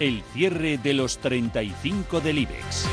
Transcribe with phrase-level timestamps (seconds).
[0.00, 2.86] el cierre de los 35 del IBEX.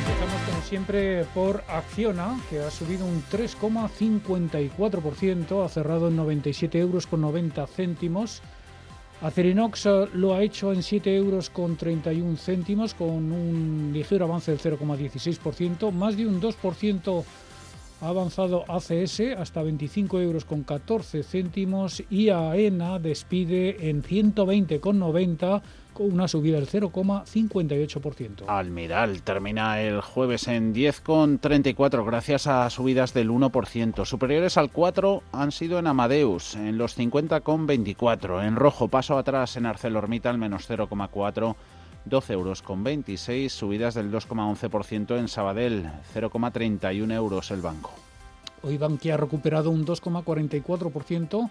[0.00, 7.06] Empezamos como siempre por Acciona, que ha subido un 3,54%, ha cerrado en 97 euros
[7.06, 8.40] con 90 céntimos.
[9.20, 14.60] Acerinox lo ha hecho en 7 euros con 31 céntimos, con un ligero avance del
[14.60, 17.24] 0,16%, más de un 2%
[18.00, 25.62] ha avanzado ACS hasta 25 euros con 14 céntimos y AENA despide en 120,90
[25.92, 28.44] con una subida del 0,58%.
[28.46, 34.04] Almiral termina el jueves en 10,34 gracias a subidas del 1%.
[34.04, 38.46] Superiores al 4 han sido en Amadeus, en los 50,24.
[38.46, 41.56] En rojo paso atrás en ArcelorMittal menos 0,4
[42.08, 47.92] 12 euros con 26, subidas del 2,11% en Sabadell, 0,31 euros el banco.
[48.62, 51.50] Hoy Bankia ha recuperado un 2,44%,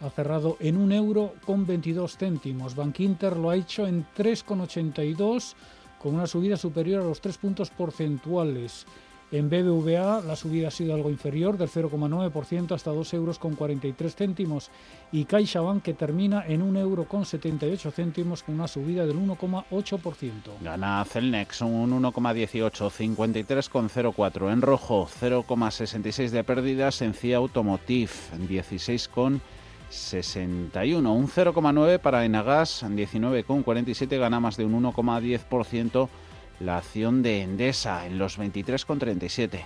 [0.00, 2.74] ha cerrado en 1 euro con 22 céntimos.
[2.76, 5.54] Bank Inter lo ha hecho en 3,82
[5.98, 8.86] con una subida superior a los 3 puntos porcentuales.
[9.32, 14.14] En BBVA la subida ha sido algo inferior, del 0,9% hasta 2 euros con 43
[14.14, 14.70] céntimos.
[15.10, 20.30] Y CaixaBank que termina en 1 euro con 78 céntimos con una subida del 1,8%.
[20.60, 24.52] Gana Celnex un 1,18, 53,04.
[24.52, 28.12] En rojo 0,66 de pérdidas en CIA Automotive,
[28.48, 29.40] 16,61.
[29.88, 36.08] 61, un 0,9 para Enagas, 19,47 gana más de un 1,10%
[36.60, 39.60] la acción de Endesa en los 23,37.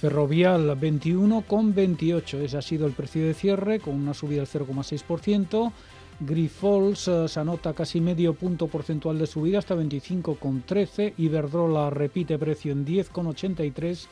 [0.00, 2.40] Ferrovial 21,28.
[2.40, 5.72] Ese ha sido el precio de cierre con una subida del 0,6%.
[6.20, 11.14] Grifols eh, se anota casi medio punto porcentual de subida hasta 25,13.
[11.16, 14.06] Iberdrola repite precio en 10,83.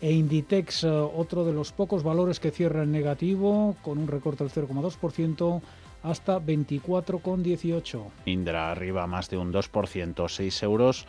[0.00, 4.44] E Inditex, eh, otro de los pocos valores que cierra en negativo, con un recorte
[4.44, 5.60] del 0,2%
[6.02, 8.04] hasta 24,18.
[8.26, 11.06] Indra arriba más de un 2%, 6 euros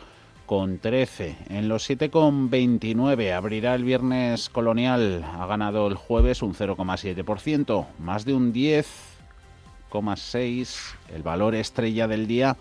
[0.50, 1.36] con 13.
[1.48, 5.24] En los 7,29 abrirá el viernes colonial.
[5.38, 10.96] Ha ganado el jueves un 0,7%, más de un 10,6.
[11.14, 12.56] El valor estrella del día.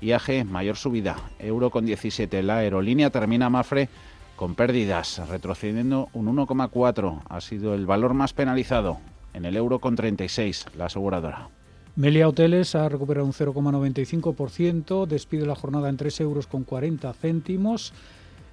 [0.00, 2.42] IAG, mayor subida, euro con 17.
[2.42, 3.90] La aerolínea termina Mafre
[4.34, 7.20] con pérdidas, retrocediendo un 1,4.
[7.28, 8.96] Ha sido el valor más penalizado
[9.34, 11.50] en el euro con 36, la aseguradora.
[11.96, 17.94] Melia Hoteles ha recuperado un 0,95%, despide la jornada en 3 euros con 40 céntimos.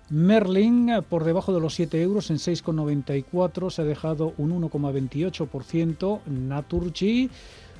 [0.10, 6.22] Merlin por debajo de los 7 euros en 6,94 se ha dejado un 1,28%.
[6.26, 7.30] Naturgy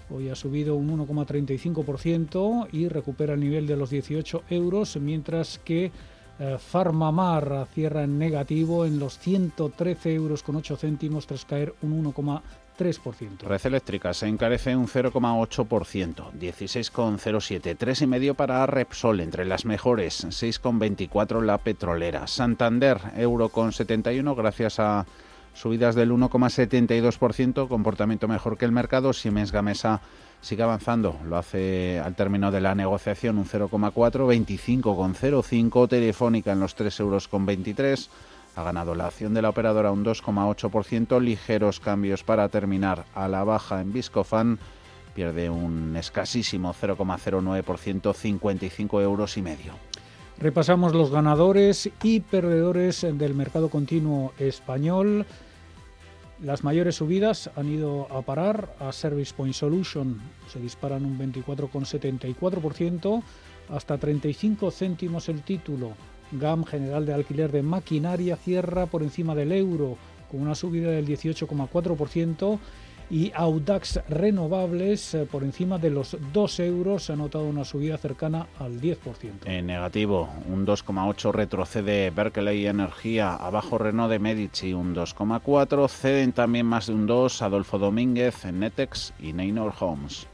[0.10, 5.94] hoy ha subido un 1,35% y recupera el nivel de los 18 euros, mientras que
[6.40, 12.04] eh, Farmamar cierra en negativo en los 113 euros con 8 céntimos tras caer un
[12.04, 12.42] 1,5%.
[12.78, 13.44] 3%.
[13.44, 21.58] Red Eléctrica se encarece un 0,8%, 16,07, 3,5 para Repsol, entre las mejores, 6,24 la
[21.60, 22.28] petrolera.
[22.28, 25.06] Santander, euro con 71, gracias a
[25.54, 29.14] subidas del 1,72%, comportamiento mejor que el mercado.
[29.14, 30.02] Siemens Gamesa
[30.44, 36.76] sigue avanzando, lo hace al término de la negociación un 0,4, 25,05, Telefónica en los
[36.76, 38.10] 3 euros con 23
[38.56, 43.44] ha ganado la acción de la operadora un 2,8%, ligeros cambios para terminar a la
[43.44, 44.60] baja en Viscofan,
[45.16, 49.74] pierde un escasísimo 0,09%, 55 euros y medio.
[50.38, 55.26] Repasamos los ganadores y perdedores del mercado continuo español.
[56.44, 60.20] Las mayores subidas han ido a parar a Service Point Solution,
[60.52, 63.24] se disparan un 24,74%,
[63.70, 65.94] hasta 35 céntimos el título.
[66.34, 69.96] GAM General de Alquiler de Maquinaria cierra por encima del euro
[70.30, 72.60] con una subida del 18,4%
[73.14, 78.48] y Audax Renovables eh, por encima de los 2 euros ha notado una subida cercana
[78.58, 79.46] al 10%.
[79.46, 86.66] En negativo, un 2,8 retrocede Berkeley Energía, abajo Renault de Medici un 2,4, ceden también
[86.66, 90.28] más de un 2 Adolfo Domínguez Netex y Neynor Homes.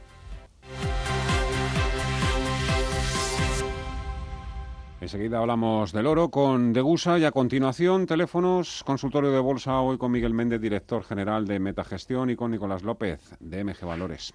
[5.00, 10.12] Enseguida hablamos del oro con Degusa y a continuación teléfonos, consultorio de bolsa hoy con
[10.12, 14.34] Miguel Méndez, director general de Metagestión y con Nicolás López de MG Valores.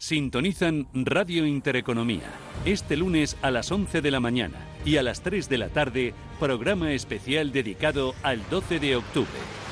[0.00, 2.32] Sintonizan Radio Intereconomía.
[2.64, 6.14] Este lunes a las 11 de la mañana y a las 3 de la tarde,
[6.40, 9.28] programa especial dedicado al 12 de octubre.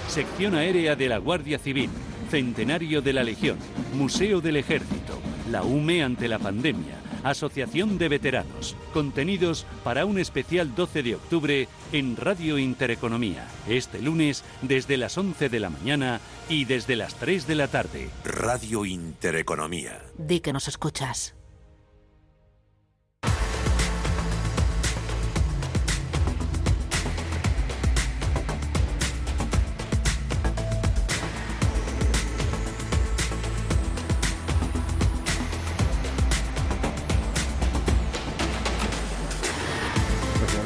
[0.07, 1.89] Sección aérea de la Guardia Civil,
[2.31, 3.57] Centenario de la Legión,
[3.95, 5.19] Museo del Ejército,
[5.51, 8.77] la UME ante la pandemia Asociación de Veteranos.
[8.93, 13.47] Contenidos para un especial 12 de octubre en Radio Intereconomía.
[13.69, 18.11] Este lunes desde las 11 de la mañana y desde las 3 de la tarde.
[18.25, 20.03] Radio Intereconomía.
[20.17, 21.38] Di que nos escuchas.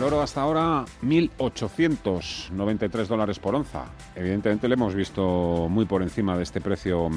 [0.03, 3.85] Hasta ahora 1.893 dólares por onza.
[4.17, 7.09] Evidentemente le hemos visto muy por encima de este precio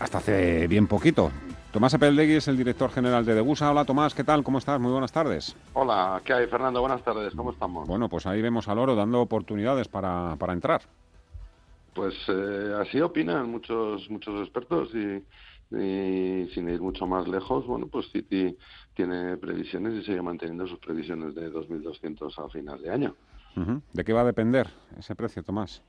[0.00, 1.30] hasta hace bien poquito.
[1.70, 3.70] Tomás Apeldegui es el director general de Degusa.
[3.70, 4.42] Hola Tomás, ¿qué tal?
[4.42, 4.80] ¿Cómo estás?
[4.80, 5.54] Muy buenas tardes.
[5.74, 6.80] Hola, ¿qué hay Fernando?
[6.80, 7.86] Buenas tardes, ¿cómo estamos?
[7.86, 10.80] Bueno, pues ahí vemos al oro dando oportunidades para, para entrar.
[11.94, 15.22] Pues eh, así opinan muchos muchos expertos y,
[15.76, 18.56] y sin ir mucho más lejos, bueno, pues Citi
[18.98, 23.14] tiene previsiones y sigue manteniendo sus previsiones de 2.200 a final de año.
[23.92, 24.66] ¿De qué va a depender
[24.98, 25.80] ese precio, Tomás?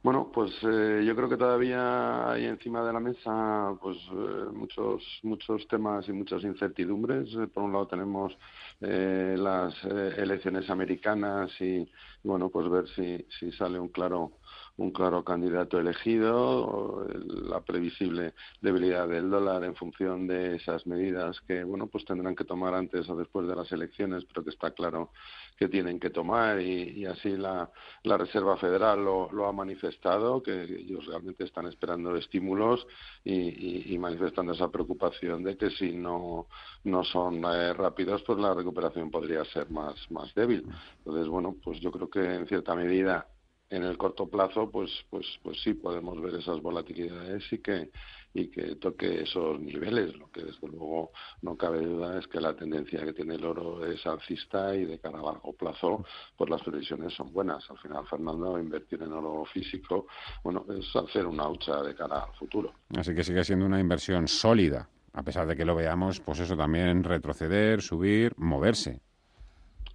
[0.00, 5.02] Bueno, pues eh, yo creo que todavía hay encima de la mesa pues eh, muchos
[5.24, 7.34] muchos temas y muchas incertidumbres.
[7.34, 8.36] Eh, por un lado tenemos
[8.80, 11.88] las elecciones americanas y
[12.22, 14.32] bueno, pues ver si, si sale un claro
[14.76, 17.06] un claro candidato elegido,
[17.48, 22.44] la previsible debilidad del dólar en función de esas medidas que bueno pues tendrán que
[22.44, 25.10] tomar antes o después de las elecciones, pero que está claro
[25.56, 27.70] que tienen que tomar y, así la,
[28.02, 32.86] la, Reserva Federal lo, ha manifestado, que ellos realmente están esperando estímulos
[33.24, 36.48] y, manifestando esa preocupación de que si no,
[36.84, 40.66] no son eh, rápidos, pues la recuperación podría ser más, más débil.
[40.98, 43.26] Entonces, bueno, pues yo creo que en cierta medida
[43.70, 47.90] en el corto plazo, pues, pues, pues sí podemos ver esas volatilidades y que,
[48.32, 50.16] y que toque esos niveles.
[50.16, 51.12] Lo que desde luego
[51.42, 54.98] no cabe duda es que la tendencia que tiene el oro es alcista y de
[54.98, 56.04] cara a largo plazo,
[56.36, 57.68] pues las previsiones son buenas.
[57.70, 60.06] Al final, Fernando, invertir en oro físico,
[60.42, 62.72] bueno, es hacer una hucha de cara al futuro.
[62.96, 66.56] Así que sigue siendo una inversión sólida, a pesar de que lo veamos, pues eso
[66.56, 69.00] también retroceder, subir, moverse.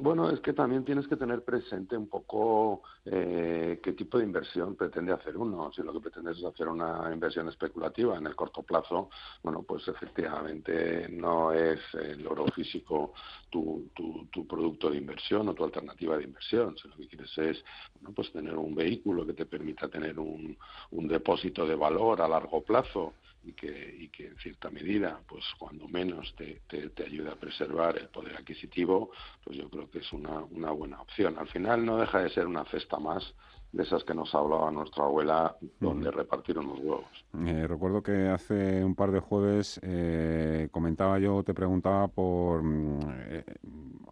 [0.01, 4.77] Bueno, es que también tienes que tener presente un poco eh, qué tipo de inversión
[4.77, 5.73] pretende hacer uno.
[5.73, 9.09] Si lo que pretendes es hacer una inversión especulativa en el corto plazo,
[9.43, 13.13] bueno, pues efectivamente no es el oro físico
[13.49, 16.77] tu, tu, tu producto de inversión o tu alternativa de inversión.
[16.77, 17.63] Si lo que quieres es,
[17.95, 20.57] bueno, pues tener un vehículo que te permita tener un,
[20.91, 25.43] un depósito de valor a largo plazo y que, y que en cierta medida, pues
[25.57, 29.11] cuando menos te, te, te, ayuda a preservar el poder adquisitivo,
[29.43, 31.37] pues yo creo que es una, una buena opción.
[31.37, 33.33] Al final no deja de ser una cesta más
[33.71, 37.25] de esas que nos hablaba nuestra abuela, donde repartieron los huevos.
[37.45, 42.99] Eh, recuerdo que hace un par de jueves eh, comentaba yo, te preguntaba por mm,
[43.29, 43.43] eh,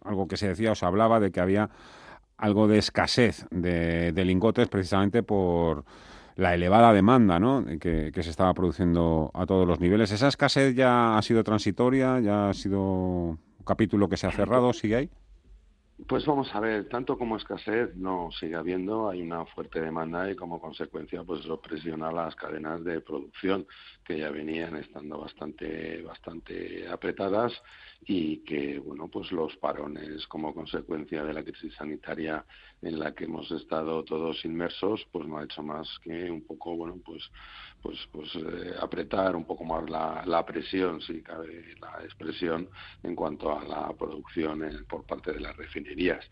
[0.04, 1.70] algo que se decía, o se hablaba de que había
[2.36, 5.84] algo de escasez de, de lingotes precisamente por
[6.38, 7.64] la elevada demanda ¿no?
[7.80, 10.12] que, que, se estaba produciendo a todos los niveles.
[10.12, 12.20] ¿Esa escasez ya ha sido transitoria?
[12.20, 14.72] ¿Ya ha sido un capítulo que se ha cerrado?
[14.72, 15.10] ¿Sigue ahí?
[16.06, 20.36] Pues vamos a ver, tanto como escasez no sigue habiendo, hay una fuerte demanda y
[20.36, 23.66] como consecuencia pues eso presiona las cadenas de producción
[24.04, 27.52] que ya venían estando bastante bastante apretadas
[28.06, 32.44] y que bueno pues los parones como consecuencia de la crisis sanitaria
[32.80, 36.76] en la que hemos estado todos inmersos pues no ha hecho más que un poco
[36.76, 37.30] bueno pues
[37.82, 42.68] pues pues eh, apretar un poco más la, la, presión si cabe la expresión
[43.02, 46.24] en cuanto a la producción por parte de las refinerías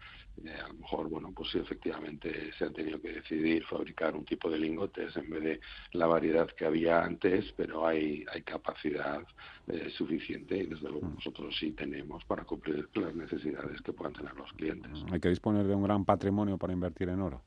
[0.45, 4.25] eh, a lo mejor, bueno, pues sí, efectivamente se han tenido que decidir fabricar un
[4.25, 5.61] tipo de lingotes en vez de
[5.93, 9.23] la variedad que había antes, pero hay, hay capacidad
[9.69, 11.15] eh, suficiente y desde luego mm.
[11.15, 14.93] nosotros sí tenemos para cumplir las necesidades que puedan tener los clientes.
[15.11, 17.43] Hay que disponer de un gran patrimonio para invertir en oro.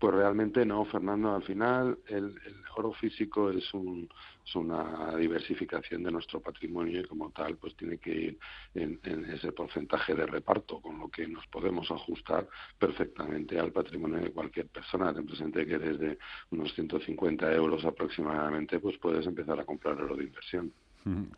[0.00, 1.34] Pues realmente no, Fernando.
[1.34, 2.34] Al final, el,
[2.74, 4.08] oro físico es, un,
[4.46, 8.38] es, una diversificación de nuestro patrimonio y como tal, pues tiene que ir
[8.74, 14.32] en, ese porcentaje de reparto, con lo que nos podemos ajustar perfectamente al patrimonio de
[14.32, 15.12] cualquier persona.
[15.12, 16.18] Ten presente que desde
[16.50, 20.72] unos 150 euros aproximadamente, pues puedes empezar a comprar oro de inversión.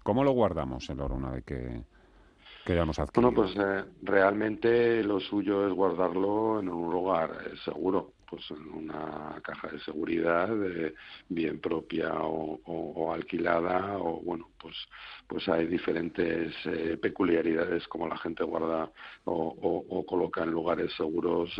[0.05, 1.83] ¿Cómo lo guardamos el oro una vez que,
[2.65, 3.33] que hayamos adquirido?
[3.33, 8.67] Bueno, pues eh, realmente lo suyo es guardarlo en un lugar eh, seguro pues en
[8.73, 10.95] una caja de seguridad eh,
[11.29, 14.75] bien propia o, alquilada o bueno pues
[15.27, 18.91] pues hay diferentes eh, peculiaridades como la gente guarda
[19.25, 21.51] o, coloca en lugares seguros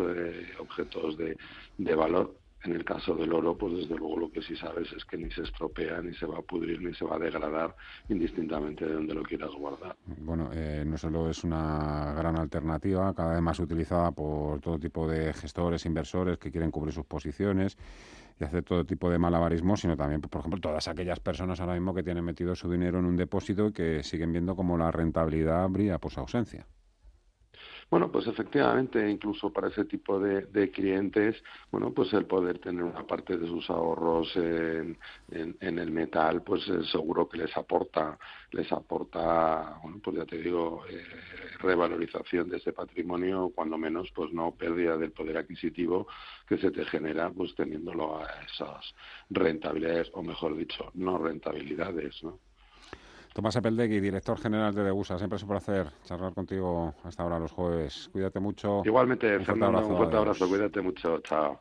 [0.59, 1.37] objetos de,
[1.77, 5.05] de valor en el caso del oro, pues desde luego lo que sí sabes es
[5.05, 7.75] que ni se estropea, ni se va a pudrir, ni se va a degradar,
[8.09, 9.97] indistintamente de donde lo quieras guardar.
[10.07, 15.09] Bueno, eh, no solo es una gran alternativa, cada vez más utilizada por todo tipo
[15.09, 17.77] de gestores, inversores que quieren cubrir sus posiciones
[18.39, 21.95] y hacer todo tipo de malabarismo, sino también, por ejemplo, todas aquellas personas ahora mismo
[21.95, 25.69] que tienen metido su dinero en un depósito y que siguen viendo como la rentabilidad
[25.69, 26.67] brilla por su ausencia.
[27.91, 33.07] Bueno, pues efectivamente, incluso para ese tipo de, clientes, bueno, pues el poder tener una
[33.07, 34.97] parte de sus ahorros en,
[35.29, 38.19] el metal, pues seguro que les aporta,
[38.53, 41.05] les aporta, bueno, pues ya te digo, eh,
[41.61, 46.07] revalorización de ese patrimonio, cuando menos, pues no pérdida del poder adquisitivo
[46.49, 48.95] que se te genera, pues teniéndolo a esas
[49.29, 52.39] rentabilidades, o mejor dicho, no rentabilidades, ¿no?
[53.35, 55.17] Tomás Epeldegui, director general de Degusa.
[55.17, 58.11] Siempre es un placer charlar contigo hasta ahora los jueves.
[58.13, 58.83] Cuídate mucho.
[58.85, 60.49] Igualmente, Fernando, un fuerte abrazo.
[60.49, 61.19] Cuídate mucho.
[61.21, 61.61] Chao.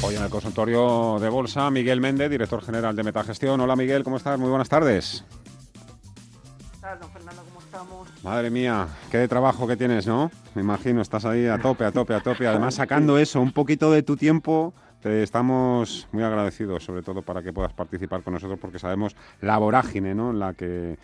[0.00, 3.60] Hoy en el consultorio de bolsa, Miguel Méndez, director general de Metagestión.
[3.60, 4.38] Hola Miguel, ¿cómo estás?
[4.38, 5.24] Muy buenas tardes.
[6.72, 7.42] ¿Qué tal, don Fernando?
[7.42, 8.08] ¿Cómo estamos?
[8.22, 10.30] Madre mía, qué trabajo que tienes, ¿no?
[10.54, 12.46] Me imagino, estás ahí a tope, a tope, a tope.
[12.46, 17.42] Además, sacando eso, un poquito de tu tiempo, te estamos muy agradecidos, sobre todo para
[17.42, 20.30] que puedas participar con nosotros, porque sabemos la vorágine, ¿no?
[20.30, 20.96] En la que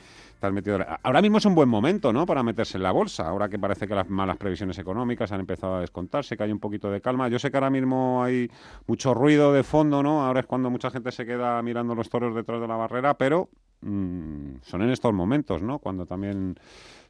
[1.02, 2.26] Ahora mismo es un buen momento, ¿no?
[2.26, 3.28] Para meterse en la bolsa.
[3.28, 6.60] Ahora que parece que las malas previsiones económicas han empezado a descontarse, que hay un
[6.60, 7.28] poquito de calma.
[7.28, 8.50] Yo sé que ahora mismo hay
[8.86, 10.24] mucho ruido de fondo, ¿no?
[10.24, 13.48] Ahora es cuando mucha gente se queda mirando los toros detrás de la barrera, pero
[13.80, 15.78] mm, son en estos momentos, ¿no?
[15.78, 16.58] Cuando también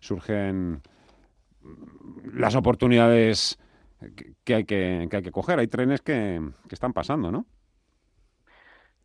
[0.01, 0.83] surgen
[2.33, 3.59] las oportunidades
[4.45, 5.59] que, hay que, hay que coger.
[5.59, 7.47] Hay trenes que, que están pasando, ¿no?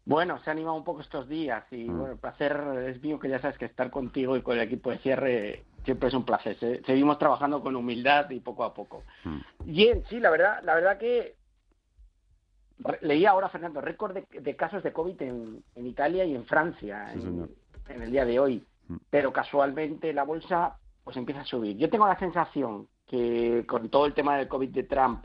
[0.09, 1.95] Bueno, se ha animado un poco estos días y mm.
[1.95, 4.89] bueno, el placer es mío que ya sabes que estar contigo y con el equipo
[4.89, 6.57] de cierre siempre es un placer.
[6.83, 9.03] seguimos trabajando con humildad y poco a poco.
[9.23, 9.39] Mm.
[9.65, 11.35] Bien, sí, la verdad, la verdad que
[13.01, 18.11] leía ahora, Fernando, récord de, casos de COVID en, Italia y en Francia en, el
[18.11, 18.95] día de hoy, mm.
[19.11, 21.77] pero casualmente la bolsa pues empieza a subir.
[21.77, 25.23] Yo tengo la sensación que con todo el tema del COVID de Trump,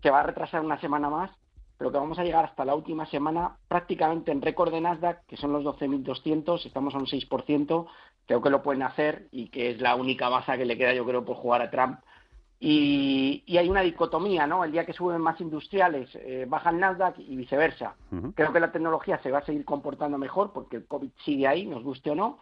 [0.00, 1.32] que va a retrasar una semana más,
[1.80, 5.38] pero que vamos a llegar hasta la última semana prácticamente en récord de Nasdaq, que
[5.38, 7.86] son los 12.200, estamos a un 6%,
[8.26, 11.06] creo que lo pueden hacer y que es la única base que le queda, yo
[11.06, 12.00] creo, por jugar a Trump.
[12.60, 14.62] Y, hay una dicotomía, ¿no?
[14.62, 17.94] El día que suben más industriales, eh, baja el Nasdaq y viceversa.
[18.34, 21.64] Creo que la tecnología se va a seguir comportando mejor porque el COVID sigue ahí,
[21.64, 22.40] nos guste o no,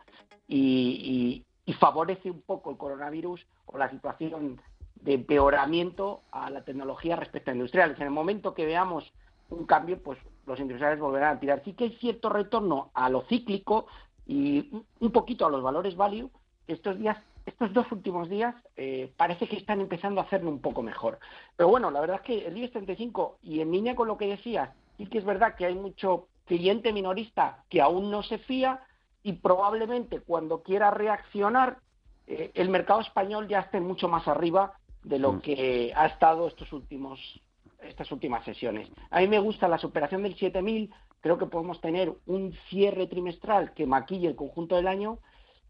[0.49, 4.61] y, y favorece un poco el coronavirus o la situación
[4.97, 7.97] de empeoramiento a la tecnología respecto a industriales.
[8.01, 9.13] En el momento que veamos
[9.51, 11.63] un cambio, pues los industriales volverán a tirar.
[11.65, 13.87] Sí que hay cierto retorno a lo cíclico
[14.27, 16.31] y un poquito a los valores value.
[16.67, 20.83] Estos días, estos dos últimos días, eh, parece que están empezando a hacerlo un poco
[20.83, 21.19] mejor.
[21.57, 24.27] Pero bueno, la verdad es que el IBEX 35 y en línea con lo que
[24.27, 28.83] decías, sí que es verdad que hay mucho cliente minorista que aún no se fía
[29.23, 31.79] y probablemente cuando quiera reaccionar
[32.27, 35.41] eh, el mercado español ya esté mucho más arriba de lo mm.
[35.41, 37.41] que ha estado estos últimos
[37.83, 38.89] estas últimas sesiones.
[39.11, 43.73] A mí me gusta la superación del 7000, creo que podemos tener un cierre trimestral
[43.75, 45.19] que maquille el conjunto del año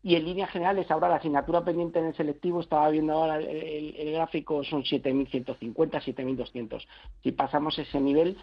[0.03, 4.13] y en líneas generales ahora la asignatura pendiente en el selectivo, estaba viendo ahora el,
[4.13, 6.87] gráfico, son 7.150, 7.200.
[7.23, 8.37] Si pasamos ese nivel,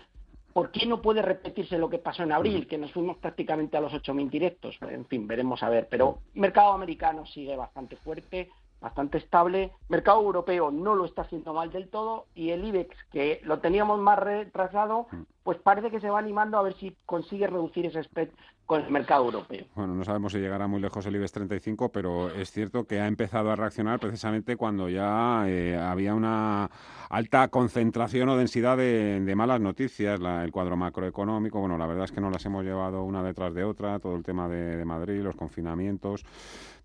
[0.54, 3.82] ¿por qué no puede repetirse lo que pasó en abril, que nos fuimos prácticamente a
[3.82, 4.78] los 8.000 directos?
[4.82, 5.88] En fin, veremos a ver.
[5.90, 8.50] Pero mercado americano sigue bastante fuerte,
[8.82, 9.72] bastante estable.
[9.90, 14.00] Mercado europeo no lo está haciendo mal del todo y el IBEX, que lo teníamos
[14.00, 15.22] más retrasado, mm.
[15.44, 18.30] pues parece que se va animando a ver si consigue reducir ese spread
[18.66, 19.66] con el mercado europeo.
[19.76, 23.08] Bueno, no sabemos si llegará muy lejos el IBEX 35, pero es cierto que ha
[23.08, 26.70] empezado a reaccionar precisamente cuando ya eh, había una
[27.10, 31.60] alta concentración o densidad de, malas noticias, el cuadro macroeconómico.
[31.60, 34.24] Bueno, la verdad es que no las hemos llevado una detrás de otra, todo el
[34.24, 36.26] tema de, de Madrid, los confinamientos.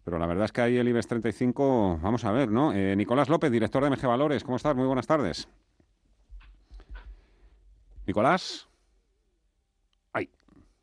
[0.05, 2.73] Pero la verdad es que ahí el IBEX 35, vamos a ver, ¿no?
[2.73, 4.75] Eh, Nicolás López, director de MG Valores, ¿cómo estás?
[4.75, 5.49] Muy buenas tardes.
[8.07, 8.69] Nicolás.
[10.13, 10.29] Ay,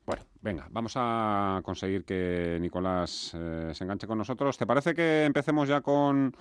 [0.05, 4.57] bueno, venga, vamos a conseguir que Nicolás eh, se enganche con nosotros.
[4.57, 6.33] ¿Te parece que empecemos ya con,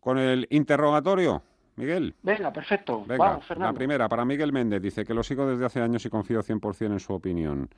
[0.00, 1.42] con el interrogatorio?
[1.76, 2.14] Miguel.
[2.22, 3.04] Venga, perfecto.
[3.06, 6.42] Venga, La primera, para Miguel Méndez, dice que lo sigo desde hace años y confío
[6.42, 7.70] 100% en su opinión.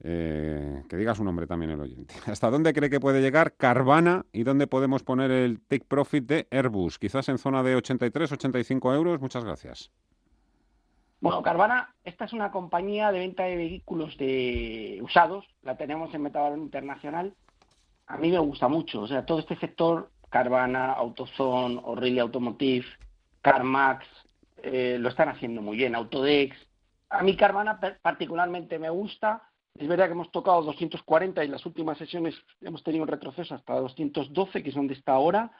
[0.00, 2.14] Eh, que diga su nombre también el oyente.
[2.26, 6.48] ¿Hasta dónde cree que puede llegar Carvana y dónde podemos poner el take profit de
[6.50, 6.98] Airbus?
[6.98, 9.20] Quizás en zona de 83, 85 euros.
[9.20, 9.90] Muchas gracias.
[11.20, 15.46] Bueno, Carvana, esta es una compañía de venta de vehículos de usados.
[15.62, 17.34] La tenemos en Metavalor Internacional.
[18.08, 19.02] A mí me gusta mucho.
[19.02, 22.86] O sea, todo este sector, Carvana, AutoZone, O'Reilly Automotive,
[23.40, 24.04] CarMax,
[24.64, 25.94] eh, lo están haciendo muy bien.
[25.94, 26.56] Autodex.
[27.10, 29.42] A mí Carvana particularmente me gusta
[29.78, 33.54] es verdad que hemos tocado 240 y en las últimas sesiones hemos tenido un retroceso
[33.54, 35.50] hasta 212, que es donde está ahora.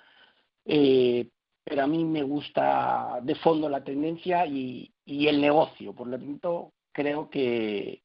[0.64, 1.28] Eh,
[1.64, 5.94] pero a mí me gusta de fondo la tendencia y, el negocio.
[5.94, 8.02] Por lo tanto, creo que,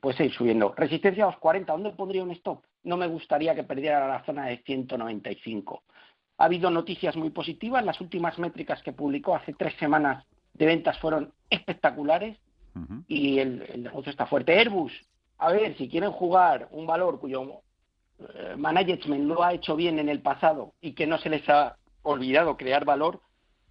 [0.00, 0.74] puede seguir subiendo.
[0.76, 2.64] Resistencia a los 40, ¿dónde pondría un stop?
[2.84, 5.82] No me gustaría que perdiera la zona de 195.
[6.38, 7.84] Ha habido noticias muy positivas.
[7.84, 10.24] Las últimas métricas que publicó hace tres semanas
[10.54, 12.38] de ventas fueron espectaculares
[13.06, 14.58] y el, negocio está fuerte.
[14.58, 14.92] Airbus
[15.42, 17.62] a ver, si quieren jugar un valor cuyo
[18.20, 21.76] eh, management lo ha hecho bien en el pasado y que no se les ha
[22.02, 23.20] olvidado crear valor,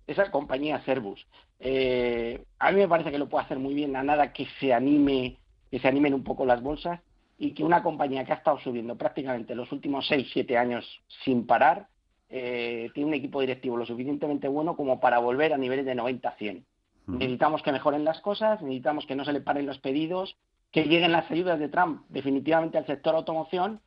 [0.05, 1.25] esa compañía Servus.
[1.59, 4.73] Eh, a mí me parece que lo puede hacer muy bien, a nada que se
[4.73, 5.37] anime,
[5.69, 6.99] que se animen un poco las bolsas
[7.37, 10.85] y que una compañía que ha estado subiendo prácticamente los últimos 6, 7 años
[11.23, 11.87] sin parar,
[12.27, 16.27] eh, tiene un equipo directivo lo suficientemente bueno como para volver a niveles de 90
[16.27, 16.65] a 100.
[17.07, 20.37] Necesitamos que mejoren las cosas, necesitamos que no se le paren los pedidos
[20.71, 23.81] que lleguen las ayudas de Trump definitivamente al sector automoción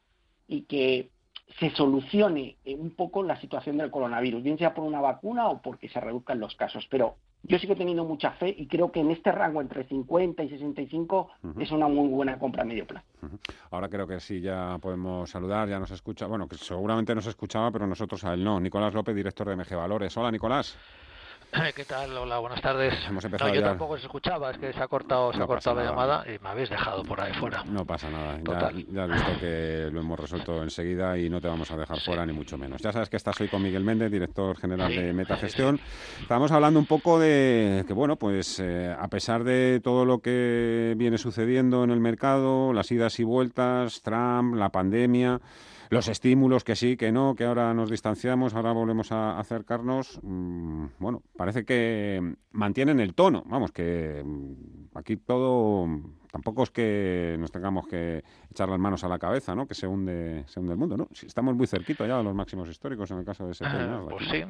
[0.46, 1.10] y que
[1.58, 5.88] se solucione un poco la situación del coronavirus, bien sea por una vacuna o porque
[5.88, 6.86] se reduzcan los casos.
[6.90, 10.48] Pero yo sigo teniendo mucha fe y creo que en este rango entre 50 y
[10.48, 13.06] 65 es una muy buena compra a medio plazo.
[13.70, 17.70] Ahora creo que sí, ya podemos saludar, ya nos escucha, bueno, que seguramente nos escuchaba,
[17.70, 18.58] pero nosotros a él no.
[18.60, 20.16] Nicolás López, director de MG Valores.
[20.16, 20.76] Hola, Nicolás.
[21.76, 22.16] ¿Qué tal?
[22.16, 22.94] Hola, buenas tardes.
[23.08, 25.76] Hemos empezado no, yo tampoco se escuchaba, es que se ha cortado, se ha cortado
[25.76, 27.62] la llamada y me habéis dejado por ahí fuera.
[27.64, 31.46] No pasa nada, ya, ya, has visto que lo hemos resuelto enseguida y no te
[31.46, 32.82] vamos a dejar fuera ni mucho menos.
[32.82, 35.78] Ya sabes que estás hoy con Miguel Méndez, director general de Metagestión.
[36.20, 40.94] Estamos hablando un poco de que, bueno, pues eh, a pesar de todo lo que
[40.96, 45.40] viene sucediendo en el mercado, las idas y vueltas, Trump, la pandemia
[45.94, 50.86] los estímulos que sí, que no, que ahora nos distanciamos, ahora volvemos a acercarnos, mm,
[50.98, 55.86] bueno, parece que mantienen el tono, vamos, que mm, aquí todo
[56.34, 59.68] tampoco es que nos tengamos que echar las manos a la cabeza, ¿no?
[59.68, 61.06] Que se hunde, se hunde el mundo, ¿no?
[61.12, 64.00] Si estamos muy cerquita ya de los máximos históricos en el caso de ese ah,
[64.10, 64.44] Pues sí.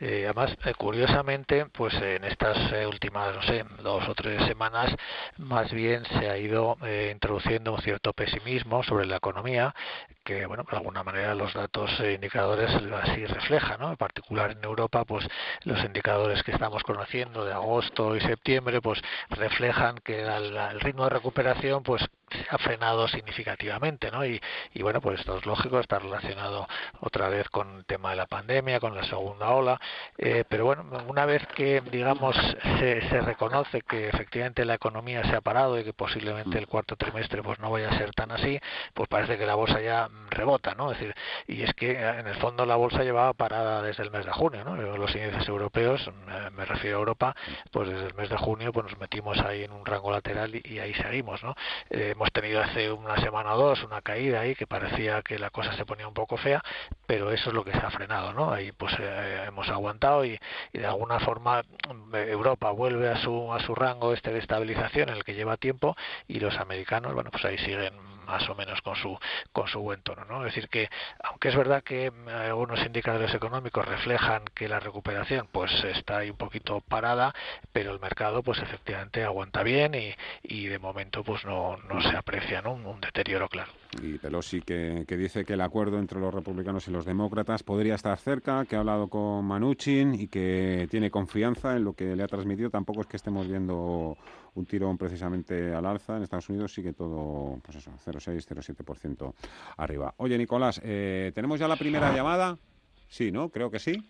[0.00, 4.90] Eh, además, eh, curiosamente, pues en estas eh, últimas, no sé, dos o tres semanas,
[5.36, 6.78] más bien se ha ido
[7.10, 9.74] introduciendo un cierto pesimismo sobre la economía,
[10.24, 13.90] que, bueno, de alguna manera los datos indicadores así reflejan, ¿no?
[13.90, 15.28] En particular en Europa, pues
[15.64, 21.01] los indicadores que estamos conociendo de agosto y septiembre, pues reflejan que el ritmo de
[21.08, 22.02] recuperación pues
[22.50, 24.24] ha frenado significativamente, ¿no?
[24.24, 24.40] Y,
[24.74, 26.66] y, bueno, pues esto es lógico, está relacionado
[27.00, 29.80] otra vez con el tema de la pandemia, con la segunda ola,
[30.18, 32.36] eh, pero bueno, una vez que, digamos,
[32.78, 36.96] se, se, reconoce que efectivamente la economía se ha parado y que posiblemente el cuarto
[36.96, 38.58] trimestre pues no vaya a ser tan así,
[38.94, 40.92] pues parece que la bolsa ya rebota, ¿no?
[40.92, 41.14] Es decir,
[41.46, 44.64] y es que en el fondo la bolsa llevaba parada desde el mes de junio,
[44.64, 44.76] ¿no?
[44.76, 47.36] Los índices europeos, eh, me refiero a Europa,
[47.70, 50.78] pues desde el mes de junio pues nos metimos ahí en un rango lateral y,
[50.78, 51.54] ahí seguimos, ¿no?
[51.90, 55.50] Eh, hemos tenido hace una semana o dos una caída ahí que parecía que la
[55.50, 56.62] cosa se ponía un poco fea,
[57.04, 58.52] pero eso es lo que se ha frenado, ¿no?
[58.52, 60.38] Ahí pues eh, hemos aguantado y,
[60.72, 61.64] de alguna forma
[62.12, 65.96] Europa vuelve a su a su rango este de estabilización en el que lleva tiempo
[66.28, 69.18] y los americanos, bueno, pues ahí siguen más o menos con su
[69.52, 70.46] con su buen tono, ¿no?
[70.46, 70.88] Es decir que
[71.22, 76.30] aunque es verdad que mm, algunos indicadores económicos reflejan que la recuperación pues está ahí
[76.30, 77.34] un poquito parada,
[77.72, 82.16] pero el mercado pues efectivamente aguanta bien y, y de momento pues no, no se
[82.16, 83.72] aprecia un, deterioro claro.
[84.00, 88.16] Y Pelosi que, dice que el acuerdo entre los republicanos y los demócratas podría estar
[88.18, 92.26] cerca, que ha hablado con Manuchin y que tiene confianza en lo que le ha
[92.26, 92.70] transmitido.
[92.70, 94.16] Tampoco es que estemos viendo
[94.54, 96.16] un tirón precisamente al alza.
[96.16, 99.34] En Estados Unidos sigue todo, pues eso, 0,6, 0,7%
[99.76, 100.14] arriba.
[100.16, 102.56] Oye, Nicolás, eh, ¿tenemos ya la primera llamada?
[103.08, 103.50] Sí, ¿no?
[103.50, 104.08] Creo que sí.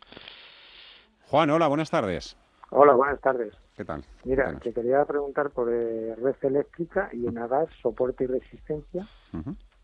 [1.26, 2.36] Juan, hola, buenas tardes.
[2.70, 3.52] Hola, buenas tardes.
[3.76, 4.04] ¿Qué tal?
[4.24, 7.38] Mira, te quería preguntar por eh, red eléctrica y en
[7.82, 9.08] soporte y resistencia.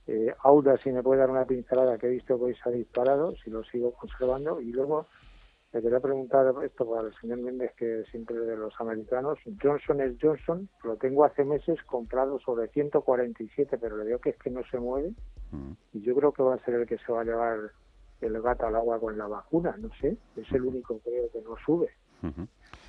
[0.09, 2.73] Eh, Auda, si me puede dar una pincelada que he visto que hoy se ha
[2.73, 4.59] disparado, si lo sigo conservando.
[4.59, 5.07] Y luego
[5.75, 9.39] le quería preguntar esto para el señor Méndez, que siempre de los americanos.
[9.63, 14.39] Johnson es Johnson, lo tengo hace meses comprado sobre 147, pero le veo que es
[14.39, 15.13] que no se mueve.
[15.93, 17.59] Y yo creo que va a ser el que se va a llevar
[18.23, 20.17] el gato al agua con la vacuna, no sé.
[20.37, 21.91] Es el único creo que no sube.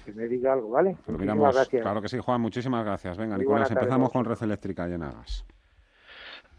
[0.05, 0.95] Que me diga algo, ¿vale?
[1.53, 1.81] gracias.
[1.81, 3.17] Claro que sí, Juan, muchísimas gracias.
[3.17, 4.97] Venga, Nicolás, empezamos con Red Eléctrica y.
[4.97, 5.58] Mm,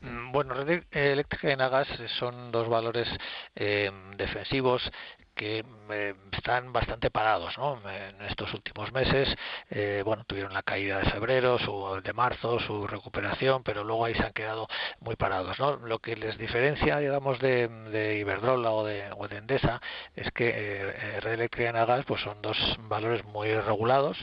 [0.01, 3.09] bueno, Red Eléctrica y Enagas son dos valores
[3.55, 4.91] eh, defensivos
[5.41, 7.81] que eh, están bastante parados ¿no?
[7.89, 9.35] en estos últimos meses.
[9.71, 14.15] Eh, bueno, tuvieron la caída de febrero, su, de marzo, su recuperación, pero luego ahí
[14.15, 14.69] se han quedado
[15.01, 15.59] muy parados.
[15.59, 15.77] ¿no?
[15.77, 19.81] Lo que les diferencia, digamos, de, de Iberdrola o de, o de, Endesa
[20.15, 24.19] es que eh, Red Eléctrica y Nagas pues son dos valores muy regulados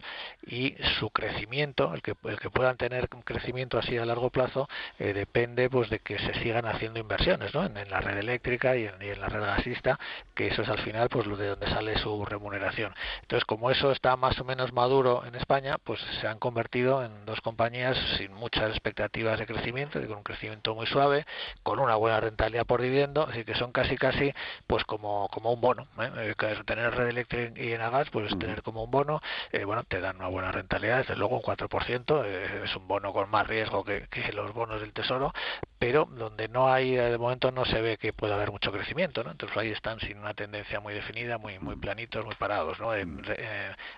[0.45, 4.69] y su crecimiento, el que, el que puedan tener un crecimiento así a largo plazo,
[4.99, 7.65] depende pues de que se sigan haciendo inversiones ¿no?
[7.65, 9.97] en, la red eléctrica y en, y en la red gasista,
[10.35, 12.93] que eso es al final pues lo de donde sale su remuneración.
[13.21, 17.25] Entonces, como eso está más o menos maduro en España, pues se han convertido en
[17.25, 21.25] dos compañías sin muchas expectativas de crecimiento, con un crecimiento muy suave,
[21.63, 24.33] con una buena rentabilidad por dividendo, así que son casi casi
[24.67, 25.87] pues como, como un bono.
[25.99, 26.33] ¿eh?
[26.39, 30.17] eh tener red eléctrica y gas pues tener como un bono, eh, bueno, te dan
[30.17, 34.07] una buena rentabilidad, desde luego un 4%, eh, es un bono con más riesgo que,
[34.09, 35.33] que, los bonos del Tesoro,
[35.79, 39.31] pero donde no hay, de momento no se ve que pueda haber mucho crecimiento, ¿no?
[39.31, 42.95] entonces ahí están sin una tendencia muy definida, muy muy planitos, muy parados, ¿no?
[42.95, 43.05] Eh,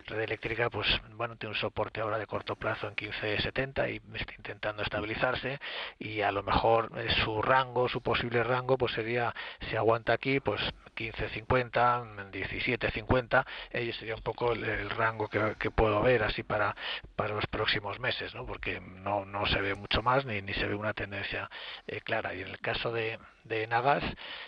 [0.07, 4.33] red eléctrica, pues bueno, tiene un soporte ahora de corto plazo en 15.70 y está
[4.35, 5.59] intentando estabilizarse
[5.97, 9.33] y a lo mejor eh, su rango, su posible rango, pues sería
[9.69, 10.61] si aguanta aquí, pues
[10.95, 16.75] 15.50, 17.50, eh, sería un poco el, rango que, que, puedo ver así para
[17.15, 18.45] para los próximos meses, ¿no?
[18.45, 21.49] Porque no no se ve mucho más ni ni se ve una tendencia
[21.87, 24.03] eh, clara y en el caso de de Nagas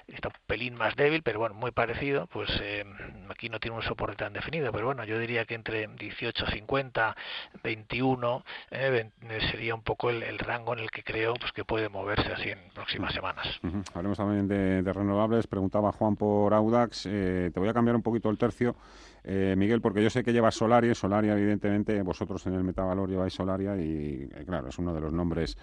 [0.08, 2.86] está un pelín más débil, pero bueno, muy parecido, pues eh,
[3.30, 7.16] aquí no tiene un soporte tan definido, pero bueno, yo diría que entre 18.50,
[7.64, 9.10] 21 eh,
[9.52, 12.60] sería un poco el, rango en el que creo pues que puede moverse así en
[12.74, 13.48] próximas semanas.
[13.94, 18.30] Hablemos también de, renovables, preguntaba Juan por Audax, eh, te voy a cambiar un poquito
[18.30, 18.76] el tercio.
[19.24, 23.78] Miguel, porque yo sé que llevas Solaria, Solaria evidentemente vosotros en el Metavalor lleváis Solaria
[23.78, 25.56] y claro, es uno de los nombres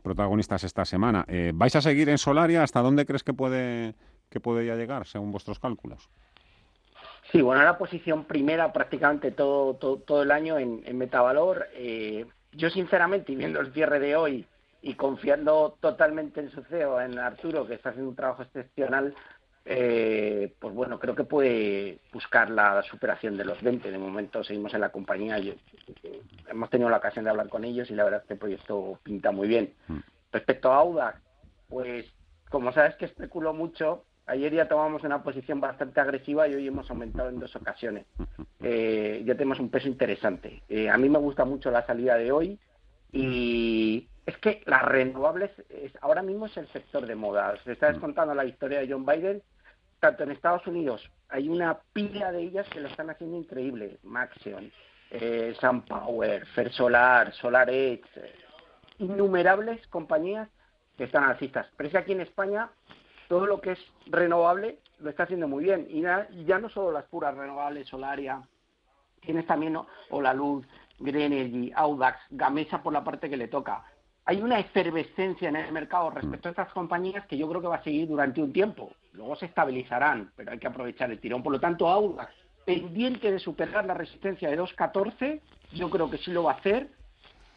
[0.00, 1.24] protagonistas esta semana.
[1.28, 2.62] Eh, ¿Vais a seguir en Solaria?
[2.62, 3.94] ¿Hasta dónde crees que puede,
[4.28, 6.08] que puede ya llegar, según vuestros cálculos?
[7.30, 11.68] Sí, bueno, la posición primera prácticamente todo, todo, el año en, Metavalor.
[11.74, 14.46] Eh, yo, sinceramente, y viendo el cierre de hoy
[14.82, 19.14] y confiando totalmente en su CEO, en Arturo, que está haciendo un trabajo excepcional,
[19.64, 23.90] eh, pues bueno, creo que puede buscar la superación de los 20.
[23.90, 25.38] De momento seguimos en la compañía.
[26.48, 28.98] hemos tenido la ocasión de hablar con ellos y la verdad es que el proyecto
[29.04, 29.74] pinta muy bien.
[29.86, 29.98] Mm.
[30.32, 31.20] Respecto a Audax,
[31.68, 32.06] pues
[32.50, 36.90] como sabes que especulo mucho, ayer ya tomamos una posición bastante agresiva y hoy hemos
[36.90, 38.06] aumentado en dos ocasiones.
[38.60, 40.62] Eh, ya tenemos un peso interesante.
[40.68, 42.58] Eh, a mí me gusta mucho la salida de hoy
[43.12, 47.54] y es que las renovables es, ahora mismo es el sector de moda.
[47.64, 49.42] Se está descontando la historia de John Biden.
[50.00, 53.98] Tanto en Estados Unidos hay una pila de ellas que lo están haciendo increíble.
[54.02, 54.72] Maxion,
[55.10, 58.34] eh, SunPower, Fersolar, SolarEdge, eh,
[58.98, 60.48] innumerables compañías
[61.00, 61.66] que están alcistas.
[61.78, 62.68] Pero es que aquí en España
[63.26, 65.86] todo lo que es renovable lo está haciendo muy bien.
[65.88, 68.42] Y ya, no solo las puras renovables, Solaria,
[69.20, 70.66] tienes también o la luz,
[70.98, 73.82] Green Energy, Audax, Gamesa por la parte que le toca
[74.26, 77.76] hay una efervescencia en el mercado respecto a estas compañías que yo creo que va
[77.76, 78.92] a seguir durante un tiempo.
[79.14, 81.42] Luego se estabilizarán, pero hay que aprovechar el tirón.
[81.42, 82.32] Por lo tanto, Audax,
[82.64, 85.40] pendiente de superar la resistencia de 2.14,
[85.72, 86.90] yo creo que sí lo va a hacer.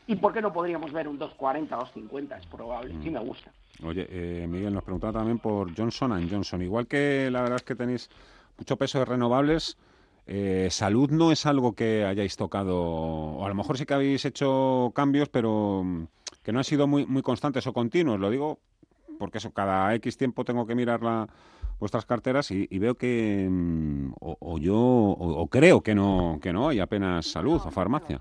[0.05, 2.39] ¿Y por qué no podríamos ver un 2.40, 2.50?
[2.39, 3.51] Es probable, sí me gusta.
[3.83, 6.61] Oye, eh, Miguel, nos preguntaba también por Johnson Johnson.
[6.61, 8.09] Igual que la verdad es que tenéis
[8.57, 9.77] mucho peso de renovables,
[10.27, 14.23] eh, salud no es algo que hayáis tocado, o a lo mejor sí que habéis
[14.25, 16.03] hecho cambios, pero mm,
[16.43, 18.19] que no han sido muy, muy constantes o continuos.
[18.19, 18.59] Lo digo
[19.19, 21.27] porque eso, cada X tiempo tengo que mirar la,
[21.79, 26.79] vuestras carteras y, veo que mm, o, yo o, creo que no que no hay
[26.79, 28.19] apenas salud o farmacia.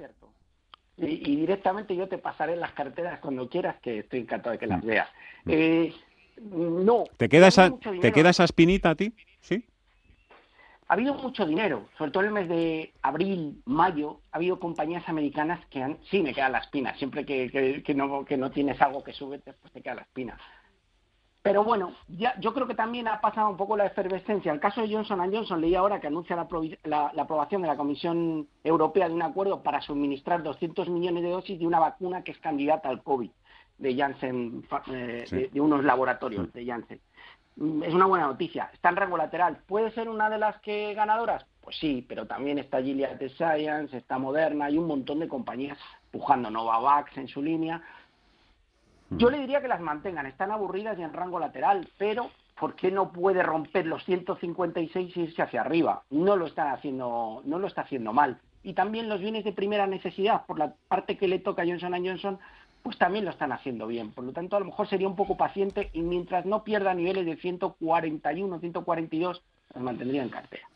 [0.96, 4.82] Y, directamente yo te pasaré las carteras cuando quieras, que estoy encantado de que las
[4.82, 4.86] Mm.
[4.86, 5.08] veas.
[5.46, 5.92] Eh,
[6.40, 7.04] no.
[7.16, 9.12] ¿Te queda, esa, ¿Te queda esa espinita a ti?
[9.40, 9.64] ¿Sí?
[10.88, 15.08] Ha habido mucho dinero, sobre todo en el mes de abril, mayo, ha habido compañías
[15.08, 15.98] americanas que han...
[16.10, 19.14] Sí, me queda la espina, siempre que, que, que no, que no tienes algo que
[19.14, 20.38] sube, pues te queda la espina.
[21.42, 24.52] Pero bueno, ya, yo creo que también ha pasado un poco la efervescencia.
[24.52, 26.46] El caso de Johnson Johnson, leí ahora que anuncia la,
[26.84, 31.30] la- la aprobación de la Comisión Europea de un acuerdo para suministrar 200 millones de
[31.30, 33.30] dosis de una vacuna que es candidata al COVID,
[33.78, 35.36] de Janssen, eh, Sí.
[35.36, 37.00] de, de unos laboratorios de Janssen.
[37.56, 38.70] Mm, Es una buena noticia.
[38.72, 39.58] Está en rango lateral.
[39.66, 41.44] ¿Puede ser una de las que ganadoras?
[41.60, 45.78] Pues sí, pero también está Gilead Science, está Moderna, hay un montón de compañías
[46.12, 47.82] pujando Novavax en su línea.
[49.18, 52.90] Yo le diría que las mantengan, están aburridas y en rango lateral, pero ¿por qué
[52.90, 56.02] no puede romper los 156 y irse hacia arriba?
[56.10, 58.40] No lo están haciendo, no lo está haciendo mal.
[58.62, 62.04] Y también los bienes de primera necesidad, por la parte que le toca a Johnson
[62.04, 62.38] Johnson,
[62.82, 64.12] pues también lo están haciendo bien.
[64.12, 67.26] Por lo tanto, a lo mejor sería un poco paciente y mientras no pierda niveles
[67.26, 69.42] de 141, 142,
[69.74, 70.71] los mantendría en cartera.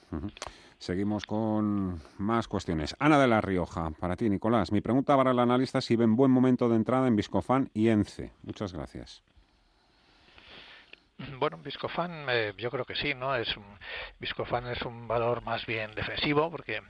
[0.79, 2.95] Seguimos con más cuestiones.
[2.99, 4.73] Ana de la Rioja, para ti, Nicolás.
[4.73, 7.88] Mi pregunta para el analista es si ven buen momento de entrada en Viscofan y
[7.88, 8.33] ENCE.
[8.42, 9.23] Muchas gracias.
[11.38, 13.35] Bueno, Viscofan eh, yo creo que sí, ¿no?
[13.35, 13.64] Es un,
[14.21, 16.83] Viscofan es un valor más bien defensivo porque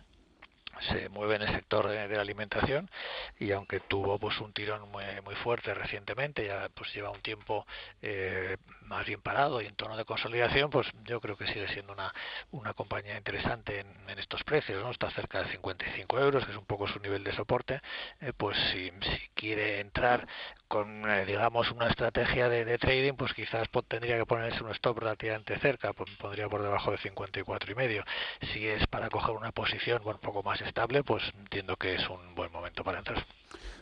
[0.81, 2.91] se mueve en el sector de, de la alimentación
[3.39, 7.67] y aunque tuvo pues un tirón muy, muy fuerte recientemente ya pues lleva un tiempo
[8.03, 11.93] eh, más bien parado y en tono de consolidación pues yo creo que sigue siendo
[11.93, 12.13] una,
[12.51, 16.65] una compañía interesante en, estos precios no está cerca de 55 euros que es un
[16.65, 17.81] poco su nivel de soporte.
[18.21, 18.91] Eh, pues si,
[19.35, 20.27] quiere entrar
[20.69, 25.59] con eh, digamos una estrategia de, trading pues quizás tendría que ponerse un stop relativamente
[25.59, 28.05] cerca pues, pondría por debajo de 54 y medio.
[28.53, 32.09] Si es para coger una posición bueno, un poco más estable pues entiendo que es
[32.09, 33.27] un buen momento para entrar.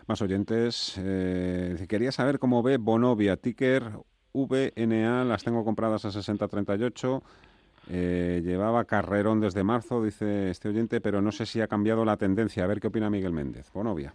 [0.07, 0.97] Más oyentes.
[0.99, 3.85] eh, quería saber cómo ve Bonovia, ticker
[4.35, 7.23] VNA, las tengo compradas a 60.38.
[7.91, 12.17] Eh, llevaba carrerón desde marzo, dice este oyente, pero no sé si ha cambiado la
[12.17, 12.65] tendencia.
[12.65, 13.71] A ver qué opina Miguel Méndez.
[13.73, 14.13] Bonovia.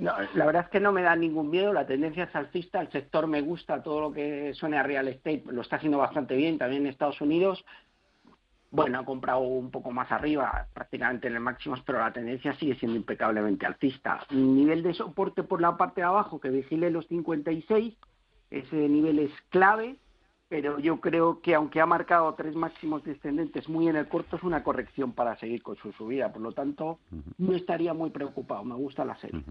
[0.00, 2.90] No, la verdad es que no me da ningún miedo, la tendencia es alcista, el
[2.90, 6.58] sector me gusta, todo lo que suene a real estate lo está haciendo bastante bien,
[6.58, 7.64] también en Estados Unidos.
[8.72, 12.76] Bueno, ha comprado un poco más arriba, prácticamente en el máximo, pero la tendencia sigue
[12.76, 14.20] siendo impecablemente alcista.
[14.30, 17.96] Nivel de soporte por la parte de abajo, que vigile los 56,
[18.50, 19.96] ese nivel es clave,
[20.48, 24.42] pero yo creo que aunque ha marcado tres máximos descendentes muy en el corto, es
[24.42, 26.32] una corrección para seguir con su subida.
[26.32, 26.98] Por lo tanto,
[27.38, 29.42] no estaría muy preocupado, me gusta la serie.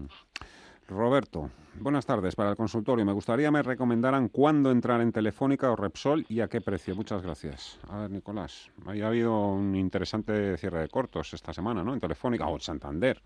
[0.90, 3.06] Roberto, buenas tardes para el consultorio.
[3.06, 6.96] Me gustaría me recomendaran cuándo entrar en Telefónica o Repsol y a qué precio.
[6.96, 7.78] Muchas gracias.
[7.88, 11.94] A ver, Nicolás, ha habido un interesante cierre de cortos esta semana, ¿no?
[11.94, 13.22] En Telefónica o en Santander.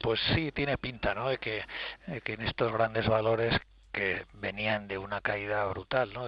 [0.00, 1.28] Pues sí, tiene pinta, ¿no?
[1.28, 1.64] De que,
[2.06, 3.58] eh, que en estos grandes valores
[3.92, 6.26] que venían de una caída brutal, ¿no?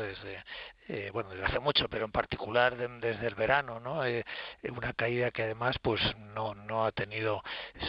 [0.92, 4.04] Eh, bueno, desde hace mucho, pero en particular de- desde el verano, ¿no?
[4.04, 4.24] Eh,
[4.62, 6.00] eh, una caída que además, pues
[6.34, 7.42] no no ha tenido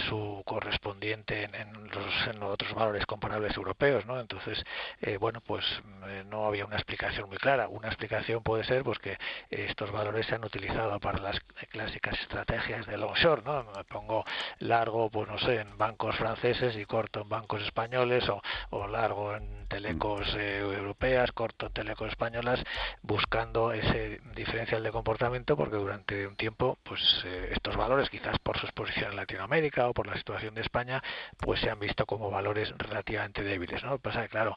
[0.08, 4.20] su correspondiente en, en los en los otros valores comparables europeos, ¿no?
[4.20, 4.64] Entonces,
[5.02, 5.66] eh, bueno, pues
[6.08, 7.68] eh, no había una explicación muy clara.
[7.68, 9.18] Una explicación puede ser, pues que
[9.50, 11.40] estos valores se han utilizado para las
[11.72, 13.64] clásicas estrategias de long short, ¿no?
[13.76, 14.24] Me pongo
[14.60, 19.36] largo, pues no sé, en bancos franceses y corto en bancos españoles o, o largo
[19.36, 22.62] en telecos eh, europeas, corto en telecos españolas,
[23.02, 28.58] buscando ese diferencial de comportamiento porque durante un tiempo, pues eh, estos valores, quizás por
[28.58, 31.02] su exposición en Latinoamérica o por la situación de España,
[31.38, 34.00] pues se han visto como valores relativamente débiles, ¿no?
[34.00, 34.56] Pasa que, claro,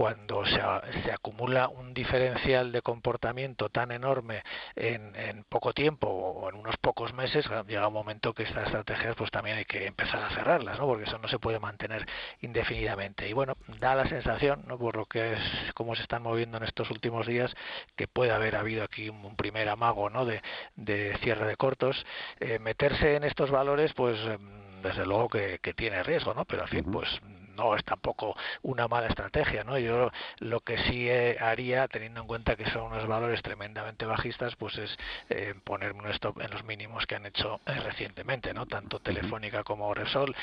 [0.00, 0.62] cuando se,
[1.02, 4.42] se acumula un diferencial de comportamiento tan enorme
[4.74, 9.14] en, en poco tiempo o en unos pocos meses, llega un momento que estas estrategias
[9.14, 10.86] pues también hay que empezar a cerrarlas, ¿no?
[10.86, 12.06] Porque eso no se puede mantener
[12.40, 13.28] indefinidamente.
[13.28, 14.78] Y bueno, da la sensación, ¿no?
[14.78, 15.40] Por lo que es
[15.74, 17.54] cómo se están moviendo en estos últimos días,
[17.94, 20.24] que puede haber habido aquí un, un primer amago, ¿no?
[20.24, 20.40] De,
[20.76, 22.06] de cierre de cortos.
[22.38, 26.46] Eh, meterse en estos valores, pues em, desde luego que, que tiene riesgo, ¿no?
[26.46, 27.20] Pero en fin, pues
[27.60, 29.78] no es tampoco una mala estrategia, ¿no?
[29.78, 34.56] Yo lo que sí eh, haría, teniendo en cuenta que son unos valores tremendamente bajistas,
[34.56, 34.96] pues es
[35.28, 38.64] eh, ponerme un stop en los mínimos que han hecho eh, recientemente, ¿no?
[38.66, 40.34] Tanto Telefónica como Repsol,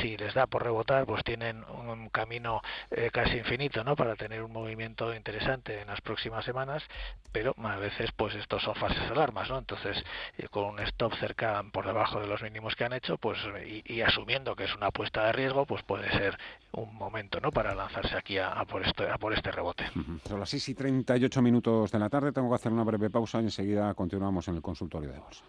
[0.00, 3.96] si les da por rebotar, pues tienen un camino eh, casi infinito, ¿no?
[3.96, 6.84] Para tener un movimiento interesante en las próximas semanas,
[7.32, 9.58] pero a veces, pues estos son falsas alarmas, ¿no?
[9.58, 10.04] Entonces,
[10.50, 14.02] con un stop cerca por debajo de los mínimos que han hecho, pues y, y
[14.02, 16.38] asumiendo que es una apuesta de riesgo, pues puede ser
[16.72, 17.50] un momento ¿no?
[17.50, 19.84] para lanzarse aquí a, por, este, a por este rebote.
[20.26, 22.32] Son las 6 y 38 minutos de la tarde.
[22.32, 25.44] Tengo que hacer una breve pausa y enseguida continuamos en el consultorio de bolsa.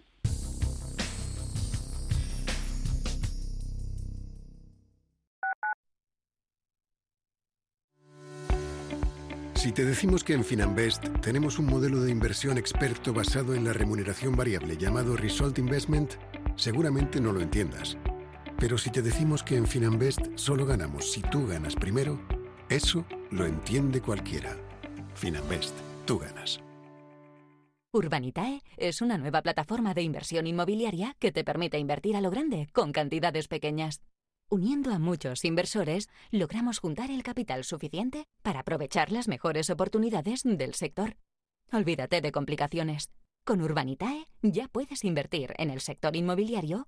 [9.55, 13.73] Si te decimos que en Finanbest tenemos un modelo de inversión experto basado en la
[13.73, 16.13] remuneración variable llamado Result Investment,
[16.55, 17.95] seguramente no lo entiendas
[18.61, 22.21] pero si te decimos que en Finanbest solo ganamos si tú ganas primero,
[22.69, 24.55] eso lo entiende cualquiera.
[25.15, 26.61] Finanbest, tú ganas.
[27.91, 32.69] Urbanitae es una nueva plataforma de inversión inmobiliaria que te permite invertir a lo grande
[32.71, 33.99] con cantidades pequeñas.
[34.47, 40.75] Uniendo a muchos inversores, logramos juntar el capital suficiente para aprovechar las mejores oportunidades del
[40.75, 41.17] sector.
[41.71, 43.09] Olvídate de complicaciones.
[43.43, 46.87] Con Urbanitae ya puedes invertir en el sector inmobiliario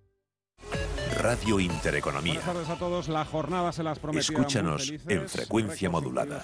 [1.17, 2.35] Radio Intereconomía.
[2.35, 3.09] Buenas tardes a todos.
[3.09, 6.43] La jornada se las prometía Escúchanos en frecuencia modulada.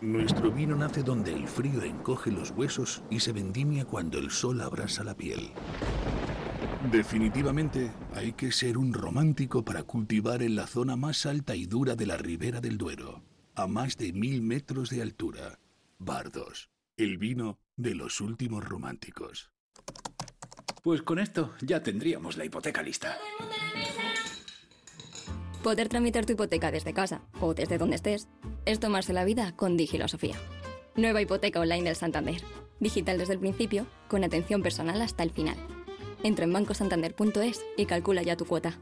[0.00, 4.60] Nuestro vino nace donde el frío encoge los huesos y se vendimia cuando el sol
[4.60, 5.50] abrasa la piel.
[6.92, 11.96] Definitivamente hay que ser un romántico para cultivar en la zona más alta y dura
[11.96, 13.24] de la ribera del Duero,
[13.56, 15.58] a más de mil metros de altura.
[15.98, 19.50] Bardos, el vino de los últimos románticos.
[20.84, 23.18] Pues con esto ya tendríamos la hipoteca lista.
[25.62, 28.28] Poder tramitar tu hipoteca desde casa o desde donde estés
[28.64, 30.36] es tomarse la vida con Digilosofía.
[30.94, 32.42] Nueva hipoteca online del Santander.
[32.80, 35.56] Digital desde el principio, con atención personal hasta el final.
[36.22, 38.78] Entra en bancosantander.es y calcula ya tu cuota.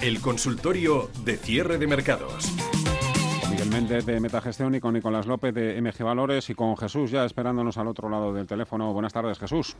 [0.00, 2.50] El consultorio de cierre de mercados.
[3.72, 7.78] Méndez de Metagestión y con Nicolás López de MG Valores y con Jesús ya esperándonos
[7.78, 8.92] al otro lado del teléfono.
[8.92, 9.74] Buenas tardes, Jesús.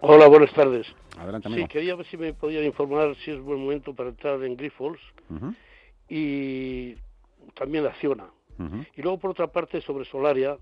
[0.00, 0.88] Hola, buenas tardes.
[1.16, 1.62] Adelante, amigo.
[1.62, 5.00] Sí, quería ver si me podían informar si es buen momento para entrar en Grifols
[6.08, 6.96] y
[7.54, 8.30] también Acciona.
[8.58, 8.84] ujú.
[8.96, 10.56] Y luego, por otra parte, sobre Solaria,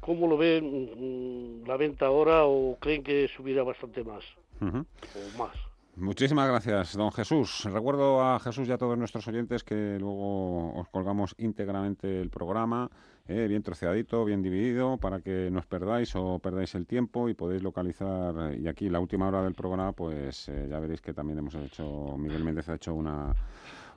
[0.00, 4.24] ¿cómo lo ven mm, la venta ahora o creen que subirá bastante más
[4.60, 5.56] o más?
[5.96, 7.64] Muchísimas gracias, don Jesús.
[7.64, 12.90] Recuerdo a Jesús y a todos nuestros oyentes que luego os colgamos íntegramente el programa,
[13.26, 17.34] eh, bien troceadito, bien dividido, para que no os perdáis o perdáis el tiempo y
[17.34, 18.54] podéis localizar.
[18.58, 22.14] Y aquí, la última hora del programa, pues eh, ya veréis que también hemos hecho,
[22.18, 23.34] Miguel Méndez ha hecho una,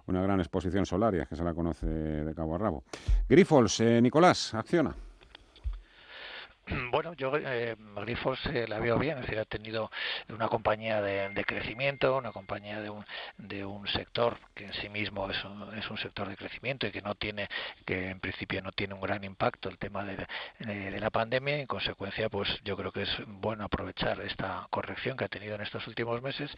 [0.08, 2.84] una gran exposición solaria, que se la conoce de cabo a rabo.
[3.28, 4.96] Grifols, eh, Nicolás, acciona.
[6.92, 9.92] Bueno, yo eh, Grifos eh, la veo bien, es decir, ha tenido
[10.30, 13.06] una compañía de, de crecimiento, una compañía de un,
[13.38, 16.92] de un sector que en sí mismo es un, es un sector de crecimiento y
[16.92, 17.48] que no tiene,
[17.86, 20.18] que en principio no tiene un gran impacto el tema de,
[20.60, 24.68] de- de la pandemia y en consecuencia, pues yo creo que es bueno aprovechar esta
[24.70, 26.52] corrección que ha tenido en estos últimos meses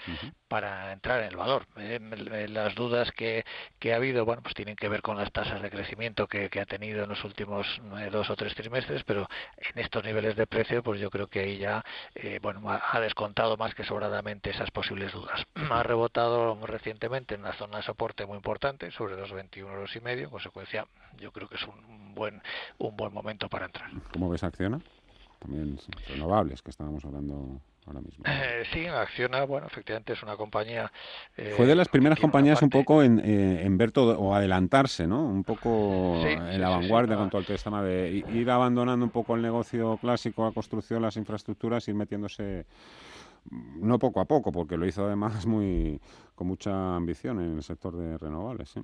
[0.47, 1.65] para entrar en el valor.
[1.77, 3.45] Eh, m- las dudas que,
[3.79, 6.59] que ha habido, bueno, pues tienen que ver con las tasas de crecimiento que, que
[6.61, 7.67] ha tenido en los últimos
[7.99, 11.39] eh, dos o tres trimestres, pero en estos niveles de precio, pues yo creo que
[11.39, 11.83] ahí ya,
[12.15, 15.45] eh, bueno, ha ha descontado más que sobradamente esas posibles dudas.
[15.71, 20.01] Ha rebotado recientemente en una zona de soporte muy importante, sobre los 21 euros y
[20.01, 20.85] medio, en consecuencia,
[21.17, 22.41] yo creo que es un buen,
[22.77, 23.89] un buen momento para entrar.
[24.11, 24.81] ¿Cómo ves acciona?
[25.41, 25.77] también
[26.07, 28.23] renovables, que estábamos hablando ahora mismo.
[28.27, 30.91] Eh, sí, Acciona, bueno, efectivamente es una compañía...
[31.37, 35.07] Eh, Fue de las primeras compañías un poco en, eh, en, ver todo, o adelantarse,
[35.07, 35.23] ¿no?
[35.23, 39.41] Un poco en la vanguardia con todo el tema de ir abandonando un poco el
[39.41, 42.65] negocio clásico, la construcción, las infraestructuras, ir metiéndose
[43.49, 45.99] no poco a poco, porque lo hizo además muy
[46.35, 48.75] con mucha ambición en el sector de renovables.
[48.77, 48.83] ¿eh?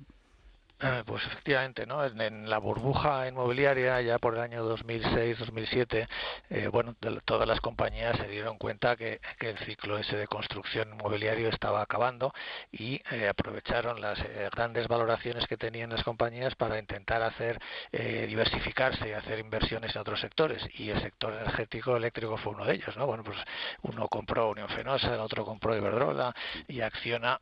[0.80, 2.04] Eh, pues efectivamente, ¿no?
[2.04, 6.06] En, la burbuja inmobiliaria ya por el año 2006-2007,
[6.50, 11.48] eh, bueno, todas las compañías se dieron cuenta que, el ciclo ese de construcción inmobiliario
[11.48, 12.32] estaba acabando
[12.70, 14.20] y eh, aprovecharon las
[14.52, 17.58] grandes valoraciones que tenían las compañías para intentar hacer
[17.90, 22.74] diversificarse y hacer inversiones en otros sectores y el sector energético eléctrico fue uno de
[22.74, 23.06] ellos, ¿no?
[23.06, 23.38] Bueno, pues
[23.82, 26.34] uno compró Unión Fenosa, el otro compró Iberdrola
[26.68, 27.40] y Acciona,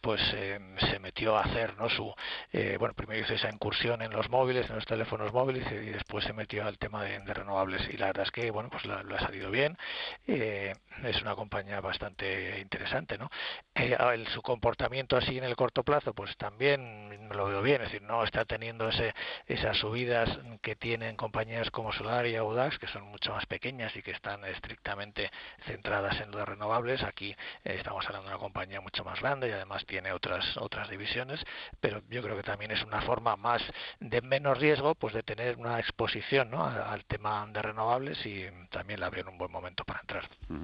[0.00, 1.88] pues se metió a hacer, ¿no?
[1.88, 2.12] Su
[2.60, 6.24] eh, bueno, primero hizo esa incursión en los móviles, en los teléfonos móviles y después
[6.24, 9.20] se metió al tema de, renovables y la verdad es que, bueno, pues lo ha
[9.20, 9.78] salido bien.
[10.26, 13.30] Eh, es una compañía bastante interesante, ¿no?
[13.76, 13.96] Eh,
[14.34, 18.24] su comportamiento así en el corto plazo, pues también lo veo bien, es decir, no
[18.24, 19.14] está teniendo ese,
[19.46, 20.28] esas subidas
[20.60, 24.44] que tienen compañías como Solar y Audax, que son mucho más pequeñas y que están
[24.44, 25.30] estrictamente
[25.64, 27.04] centradas en los renovables.
[27.04, 31.44] Aquí estamos hablando de una compañía mucho más grande y además tiene otras otras divisiones,
[31.80, 33.60] pero yo creo que también es una forma más
[34.00, 36.64] de menos riesgo pues de tener una exposición ¿no?
[36.64, 40.24] al, tema de renovables y también la veo en un buen momento para entrar.
[40.48, 40.62] Mm.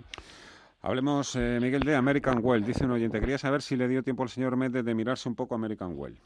[0.80, 2.64] Hablemos, eh, Miguel, de American Well.
[2.64, 5.34] Dice un oyente, quería saber si le dio tiempo al señor Méndez de mirarse un
[5.34, 6.16] poco American Well.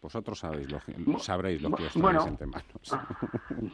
[0.00, 0.80] Vosotros sabéis lo,
[1.18, 2.96] sabréis lo que os bueno, entre manos.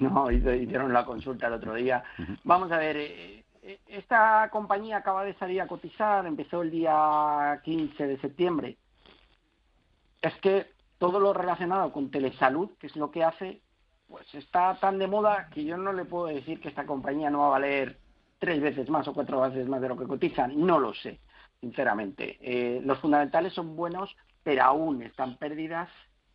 [0.00, 2.02] No, hicieron la consulta el otro día.
[2.44, 3.44] Vamos a ver, eh,
[3.88, 8.78] esta compañía acaba de salir a cotizar, empezó el día 15 de septiembre.
[10.22, 10.73] Es que
[11.04, 13.60] todo lo relacionado con telesalud, que es lo que hace,
[14.08, 17.40] pues está tan de moda que yo no le puedo decir que esta compañía no
[17.40, 17.98] va a valer
[18.38, 20.58] tres veces más o cuatro veces más de lo que cotizan.
[20.58, 21.20] No lo sé,
[21.60, 22.38] sinceramente.
[22.40, 25.90] Eh, los fundamentales son buenos, pero aún están pérdidas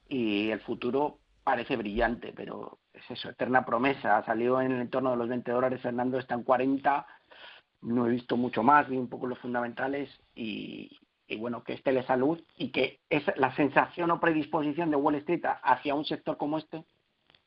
[0.07, 4.24] y el futuro parece brillante, pero es eso, eterna promesa.
[4.24, 7.07] Salió en el entorno de los 20 dólares, Fernando está en 40.
[7.82, 10.95] No he visto mucho más, vi un poco los fundamentales y,
[11.30, 15.44] y bueno, que es telesalud y que es la sensación o predisposición de Wall Street
[15.64, 16.84] hacia un sector como este,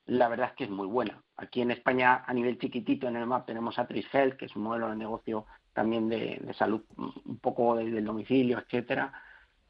[0.07, 1.23] la verdad es que es muy buena.
[1.37, 4.63] Aquí en España, a nivel chiquitito en el MAP, tenemos a Health, que es un
[4.63, 9.13] modelo de negocio también de, salud, un poco desde el domicilio, etcétera.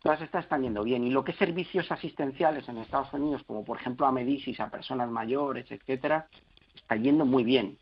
[0.02, 1.04] Todas estas están yendo bien.
[1.04, 4.70] Y lo que es servicios asistenciales en Estados Unidos, como por ejemplo a Medicis, a
[4.70, 6.28] personas mayores, etcétera,
[6.74, 7.78] está yendo muy bien.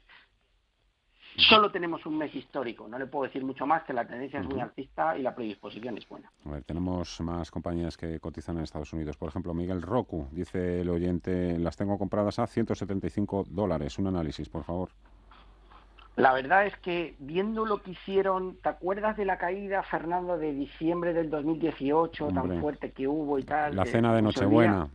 [1.49, 4.47] Solo tenemos un mes histórico, no le puedo decir mucho más, que la tendencia es
[4.47, 6.31] muy alcista y la predisposición es buena.
[6.45, 9.17] A ver, tenemos más compañías que cotizan en Estados Unidos.
[9.17, 13.99] Por ejemplo, Miguel Roku, dice el oyente, las tengo compradas a 175 dólares.
[13.99, 14.91] Un análisis, por favor.
[16.17, 20.53] La verdad es que viendo lo que hicieron, ¿te acuerdas de la caída, Fernando, de
[20.53, 23.75] diciembre del 2018, tan fuerte que hubo y tal?
[23.75, 24.89] La cena de Nochebuena.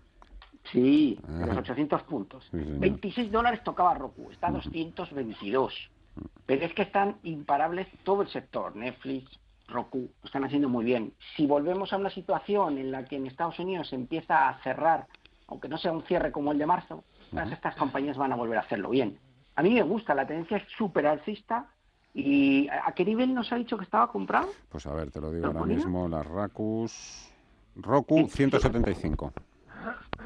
[0.72, 2.48] Sí, de los 800 puntos.
[2.52, 5.92] 26 dólares tocaba Roku, está a 222.
[6.46, 11.14] Pero es que están imparables todo el sector, Netflix, Roku, lo están haciendo muy bien.
[11.36, 15.08] Si volvemos a una situación en la que en Estados Unidos se empieza a cerrar,
[15.48, 18.58] aunque no sea un cierre como el de marzo, todas estas compañías van a volver
[18.58, 19.18] a hacerlo bien.
[19.56, 21.68] A mí me gusta, la tendencia es súper alcista.
[22.14, 24.48] ¿Y a qué nivel nos ha dicho que estaba comprado?
[24.70, 27.32] Pues a ver, te lo digo ahora mismo, las Rakus...
[27.76, 29.34] Roku 175.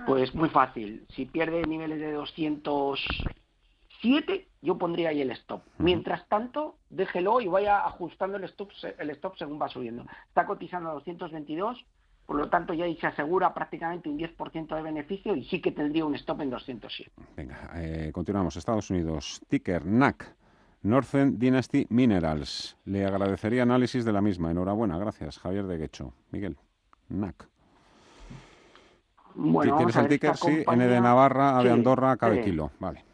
[0.06, 1.06] Pues muy fácil.
[1.10, 3.00] Si pierde niveles de 200
[4.02, 5.62] 7, yo pondría ahí el stop.
[5.78, 10.06] Mientras tanto, déjelo y vaya ajustando el stop, el stop según va subiendo.
[10.28, 11.86] Está cotizando a 222,
[12.26, 15.72] por lo tanto ya ahí se asegura prácticamente un 10% de beneficio y sí que
[15.72, 17.12] tendría un stop en 207.
[17.36, 18.56] Venga, eh, continuamos.
[18.56, 20.36] Estados Unidos, ticker NAC.
[20.82, 22.78] Northern Dynasty Minerals.
[22.86, 24.50] Le agradecería análisis de la misma.
[24.50, 26.14] Enhorabuena, gracias, Javier de Guecho.
[26.32, 26.58] Miguel,
[27.10, 27.50] NAC.
[29.36, 30.38] Bueno, ¿Tienes el ticker?
[30.38, 32.72] Sí, N de Navarra, A de Andorra, K de kilo.
[32.80, 33.09] Vale.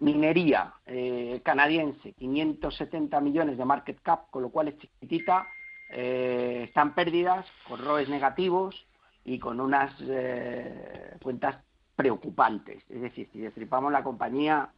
[0.00, 5.48] Minería eh, canadiense, 570 millones de market cap, con lo cual es chiquitita,
[5.90, 8.86] eh, están pérdidas, con ROEs negativos
[9.24, 11.56] y con unas eh, cuentas
[11.96, 12.84] preocupantes.
[12.88, 14.70] Es decir, si destripamos la compañía,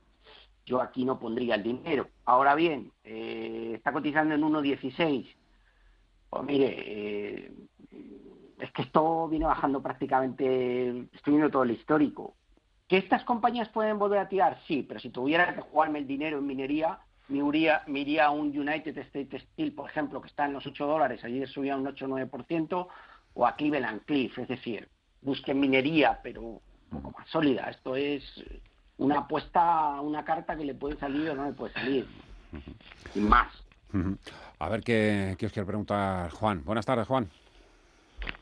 [0.64, 2.08] yo aquí no pondría el dinero.
[2.24, 5.36] Ahora bien, está cotizando en 1.16.
[6.30, 7.50] Pues mire,
[8.58, 12.36] es que esto viene bajando prácticamente, estoy viendo todo el histórico.
[12.90, 14.58] ¿Que estas compañías pueden volver a tirar?
[14.66, 18.98] Sí, pero si tuviera que jugarme el dinero en minería, me iría, a un United
[18.98, 22.08] States Steel, por ejemplo, que está en los 8 dólares, allí subía un 8 o
[22.08, 22.88] 9%,
[23.34, 24.88] o a Cleveland Cliff, es decir,
[25.22, 26.60] busquen minería, pero un
[26.90, 27.70] poco más sólida.
[27.70, 28.24] Esto es
[28.98, 32.08] una apuesta, una carta que le puede salir o no le puede salir.
[33.12, 33.52] Sin más.
[34.58, 36.64] A ver qué, qué os quiere preguntar Juan.
[36.64, 37.30] Buenas tardes, Juan.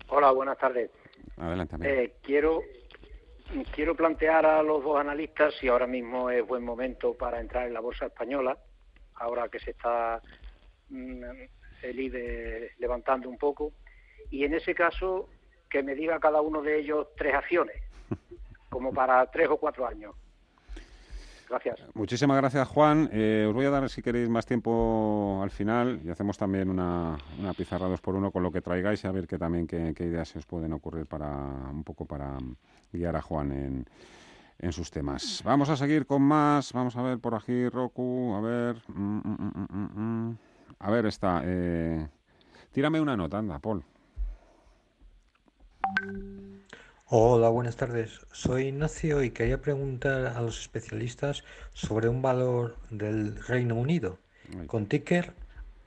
[0.09, 0.91] Hola, buenas tardes.
[1.37, 1.77] Adelante.
[1.83, 2.63] Eh, quiero
[3.73, 7.75] quiero plantear a los dos analistas si ahora mismo es buen momento para entrar en
[7.75, 8.57] la bolsa española,
[9.15, 10.21] ahora que se está
[10.91, 11.23] mm,
[11.83, 13.73] el IBE levantando un poco,
[14.31, 15.29] y en ese caso
[15.71, 17.77] que me diga cada uno de ellos tres acciones,
[18.69, 20.15] como para tres o cuatro años.
[21.49, 21.81] Gracias.
[21.95, 23.09] Muchísimas gracias, Juan.
[23.13, 27.17] Eh, os voy a dar, si queréis, más tiempo al final y hacemos también una,
[27.39, 29.95] una pizarra dos por uno con lo que traigáis y a ver qué también qué,
[29.99, 32.37] ideas se os pueden ocurrir para un poco para
[32.93, 33.87] guiar a Juan en,
[34.59, 35.43] en sus temas.
[35.45, 36.73] Vamos a seguir con más.
[36.73, 38.35] Vamos a ver por aquí, Roku.
[38.35, 38.77] A ver.
[38.89, 40.37] Mm, mm, mm,
[40.81, 41.43] a ver, está.
[41.45, 42.07] Eh,
[42.73, 43.85] tírame una nota, anda, Paul.
[47.11, 48.21] Hola, buenas tardes.
[48.33, 51.43] Soy Ignacio y quería preguntar a los especialistas
[51.73, 54.19] sobre un valor del Reino Unido
[54.67, 55.33] con ticker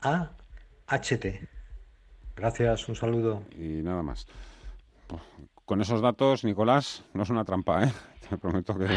[0.02, 1.26] AHT.
[2.36, 3.44] Gracias, un saludo.
[3.52, 4.26] Y nada más.
[5.64, 7.94] Con esos datos, Nicolás, no es una trampa, ¿eh?
[8.30, 8.88] Te prometo que...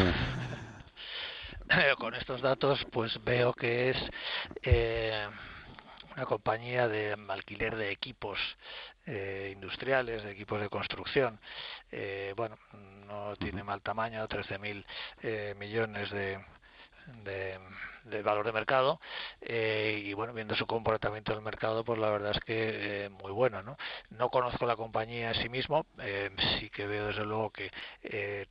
[1.99, 3.97] Con estos datos, pues veo que es
[4.63, 5.27] eh,
[6.15, 8.39] una compañía de alquiler de equipos
[9.05, 11.39] eh, industriales, de equipos de construcción.
[11.91, 12.57] Eh, bueno,
[13.07, 14.85] no tiene mal tamaño, 13.000
[15.21, 16.43] eh, millones de,
[17.23, 17.59] de,
[18.05, 18.99] de valor de mercado
[19.41, 23.09] eh, y bueno viendo su comportamiento en el mercado pues la verdad es que eh,
[23.09, 23.77] muy bueno no
[24.11, 26.29] no conozco la compañía en sí mismo eh,
[26.59, 27.71] sí que veo desde luego que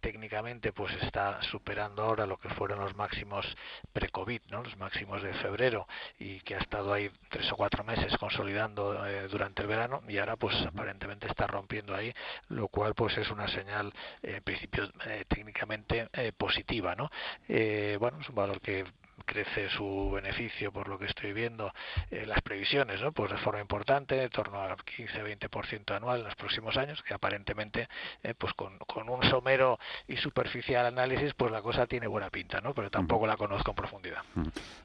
[0.00, 3.46] técnicamente pues está superando ahora lo que fueron los máximos
[3.92, 5.86] pre covid no los máximos de febrero
[6.18, 8.94] y que ha estado ahí tres o cuatro meses consolidando
[9.30, 12.12] durante el verano y ahora pues aparentemente está rompiendo ahí
[12.48, 13.92] lo cual pues es una señal
[14.22, 14.90] en principio
[15.28, 17.10] técnicamente positiva no
[17.46, 18.84] bueno es un valor que
[19.24, 21.72] crece su beneficio por lo que estoy viendo
[22.10, 23.12] eh, las previsiones ¿no?
[23.12, 27.88] pues de forma importante en torno al 15-20% anual en los próximos años que aparentemente
[28.22, 32.60] eh, pues con, con, un somero y superficial análisis pues la cosa tiene buena pinta
[32.60, 32.74] ¿no?
[32.74, 34.22] pero tampoco la conozco en profundidad.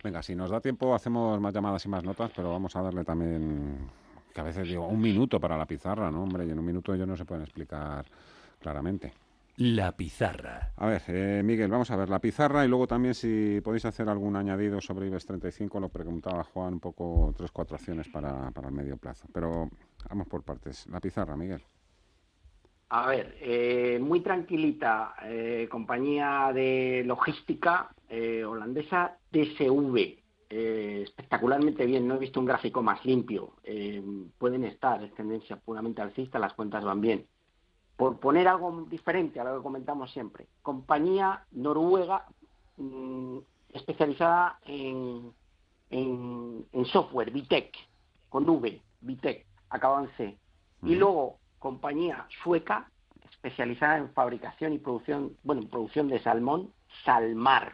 [0.04, 3.04] Venga si nos da tiempo hacemos más llamadas y más notas pero vamos a darle
[3.04, 3.90] también
[4.34, 6.94] que a veces digo un minuto para la pizarra no hombre y en un minuto
[6.94, 8.06] ellos no se pueden explicar
[8.60, 9.14] claramente
[9.60, 10.72] la pizarra.
[10.78, 14.08] A ver, eh, Miguel, vamos a ver la pizarra y luego también si podéis hacer
[14.08, 18.70] algún añadido sobre IBEX 35, lo preguntaba Juan, un poco tres, cuatro acciones para, para
[18.70, 19.28] el medio plazo.
[19.34, 19.70] Pero
[20.10, 20.88] vamos por partes.
[20.88, 21.62] La pizarra, Miguel.
[22.88, 27.94] A ver, eh, muy tranquilita, eh, compañía de logística
[28.48, 30.18] holandesa DSV.
[30.50, 33.56] espectacularmente bien, no he visto un gráfico más limpio.
[34.38, 37.28] pueden estar, es tendencia puramente alcista, las cuentas van bien
[38.00, 42.26] por poner algo diferente a lo que comentamos siempre, compañía noruega
[42.78, 43.40] mm,
[43.74, 45.34] especializada en,
[45.90, 47.76] en, software, Vitec,
[48.30, 50.38] con V, Vitec, acaba en C.
[50.82, 52.90] Y luego compañía sueca
[53.30, 56.72] especializada en fabricación y producción, bueno, producción de salmón,
[57.04, 57.74] Salmar.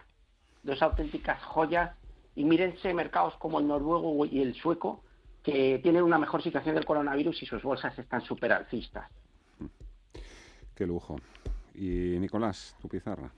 [0.63, 1.95] Dos auténticas joyas.
[2.33, 5.03] Y mírense mercados como el noruego y el sueco,
[5.43, 9.07] que tienen una mejor situación del coronavirus y sus bolsas están súper alcistas.
[10.75, 11.15] Qué lujo.
[11.73, 13.31] Y Nicolás, tu pizarra.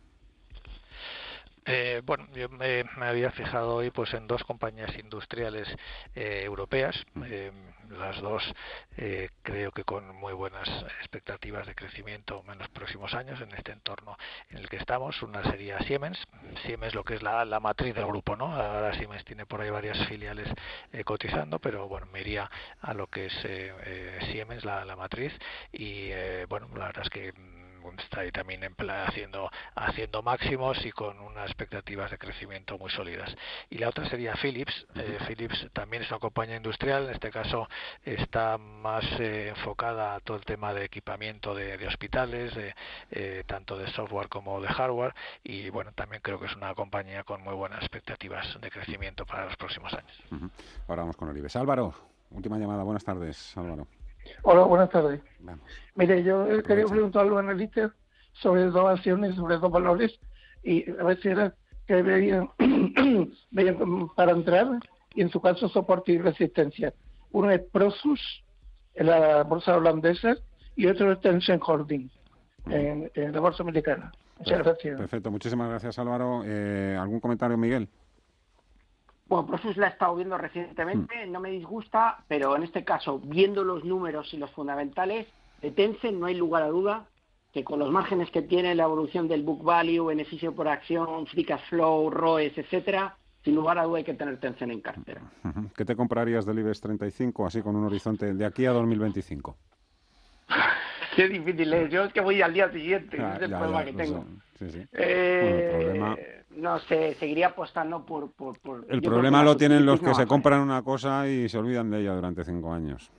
[1.70, 5.68] Eh, bueno, yo me, había fijado hoy pues en dos compañías industriales
[6.16, 6.96] eh, europeas,
[7.26, 7.52] eh,
[7.90, 8.42] las dos
[9.44, 10.68] creo que con muy buenas
[11.00, 14.18] expectativas de crecimiento en los próximos años en este entorno
[14.50, 15.22] en el que estamos.
[15.22, 16.18] Una sería Siemens,
[16.66, 18.54] Siemens lo que es la, la matriz del grupo, ¿no?
[18.54, 20.50] Ahora Siemens tiene por ahí varias filiales
[21.06, 22.50] cotizando, pero bueno, me iría
[22.82, 25.34] a lo que es Siemens, la, la matriz,
[25.72, 26.10] y
[26.50, 27.34] bueno, la verdad es que
[27.98, 28.62] está ahí también
[29.08, 33.36] haciendo, haciendo máximos y con unas expectativas de crecimiento muy sólidas.
[33.70, 34.86] Y la otra sería Philips.
[34.96, 37.68] Eh, Philips también es una compañía industrial, en este caso
[38.04, 42.54] está más eh, enfocada a todo el tema de equipamiento de, hospitales,
[43.12, 45.14] eh, tanto de software como de hardware,
[45.44, 49.46] y bueno, también creo que es una compañía con muy buenas expectativas de crecimiento para
[49.46, 50.24] los próximos años.
[50.88, 51.56] Ahora vamos con Olives.
[51.56, 51.94] Álvaro,
[52.32, 52.84] última llamada.
[52.84, 53.88] Buenas tardes, Álvaro.
[54.44, 55.22] Hola, buenas tardes.
[55.96, 57.92] Mire, yo quería preguntar a los analistas
[58.34, 60.20] sobre dos acciones, sobre dos valores,
[60.64, 61.54] y a ver si era
[61.88, 62.50] que veían,
[64.16, 64.68] para entrar,
[65.16, 66.94] y en su caso soporte y resistencia.
[67.32, 68.44] Uno es Prosus,
[68.94, 70.36] en la bolsa holandesa,
[70.76, 72.10] y otro es Tencent Holding,
[72.70, 74.12] en, la bolsa americana.
[74.38, 74.98] Muchas gracias.
[74.98, 76.44] Perfecto, muchísimas gracias Álvaro.
[76.46, 77.90] Eh, ¿Algún comentario, Miguel?
[79.30, 81.32] Bueno, Prosus la he estado viendo recientemente, mm.
[81.32, 85.28] no me disgusta, pero en este caso, viendo los números y los fundamentales
[85.62, 87.08] de Tencent, no hay lugar a duda
[87.54, 91.44] que con los márgenes que tiene la evolución del book value, beneficio por acción, free
[91.44, 95.22] cash flow, ROEs, etcétera, sin lugar a duda hay que tener atención en cartera.
[95.76, 99.58] ¿Qué te comprarías del IBEX 35 así con un horizonte de aquí a 2025?
[101.16, 101.90] Qué difícil es.
[101.90, 104.26] Yo es que voy al día siguiente, ah, es el problema que tengo.
[104.94, 108.32] Eh, no sé, seguiría apostando por...
[108.90, 112.14] el problema lo tienen los que se compran una cosa y se olvidan de ella
[112.14, 113.12] durante cinco años.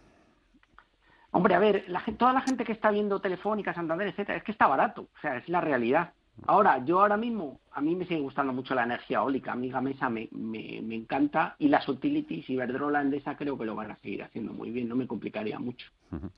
[1.31, 4.53] Hombre, a ver, la, toda la gente que está viendo Telefónica, Santander, etcétera, es que
[4.53, 6.13] está barato, o sea, es la realidad.
[6.47, 9.71] Ahora, yo ahora mismo, a mí me sigue gustando mucho la energía eólica, a mí
[9.71, 13.97] Gamesa me, me, me encanta, y las utilities, Iberdrola, Endesa, creo que lo van a
[13.97, 15.91] seguir haciendo muy bien, no me complicaría mucho.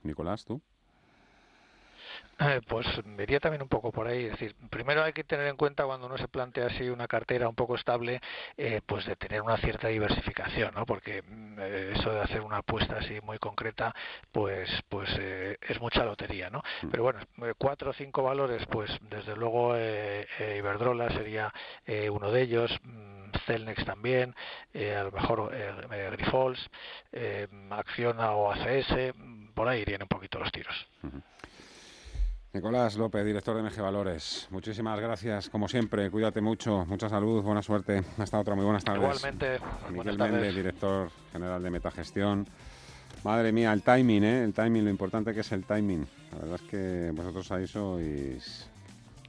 [0.03, 0.61] Nicolás, ¿tú?
[2.41, 4.25] Eh, pues me iría también un poco por ahí.
[4.25, 7.49] Es decir, primero hay que tener en cuenta cuando uno se plantea así una cartera
[7.49, 8.21] un poco estable,
[8.57, 10.87] eh, pues de tener una cierta diversificación, ¿no?
[10.87, 13.95] Porque mm, eh, eso de hacer una apuesta así muy concreta,
[14.33, 15.11] pues, pues
[15.61, 16.63] es mucha lotería, ¿no?
[16.83, 16.89] Mm.
[16.91, 17.21] Pero bueno,
[17.59, 21.53] cuatro o cinco valores, pues desde luego Iberdrola sería
[22.11, 22.71] uno de ellos.
[22.83, 24.35] Mm, Celnex también,
[24.75, 25.53] a lo mejor
[26.13, 26.69] Grifols,
[27.71, 29.15] Acciona o ACS,
[29.55, 30.89] por ahí irían un poquito los tiros.
[32.53, 37.63] Nicolás López, director de MG Valores, muchísimas gracias, como siempre, cuídate mucho, mucha salud, buena
[37.63, 39.03] suerte, hasta otra, muy buenas tardes.
[39.03, 42.49] Igualmente, Miguel Méndez, director general de Metagestión.
[43.23, 44.45] Madre mía, el timing, ¿eh?
[44.45, 46.05] El timing, lo importante que es el timing.
[46.33, 48.69] La verdad es que vosotros ahí sois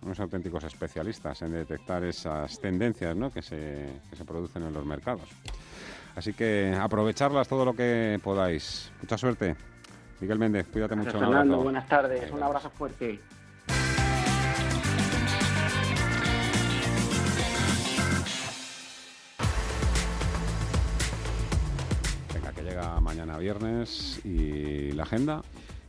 [0.02, 3.32] unos auténticos especialistas en detectar esas tendencias ¿no?
[3.32, 5.30] que, se, que se producen en los mercados.
[6.16, 8.92] Así que aprovecharlas todo lo que podáis.
[9.00, 9.56] Mucha suerte.
[10.22, 11.18] Miguel Méndez, cuídate mucho.
[11.18, 13.20] Fernando, buenas tardes, un abrazo fuerte.
[22.36, 25.42] Venga, que llega mañana viernes y la agenda.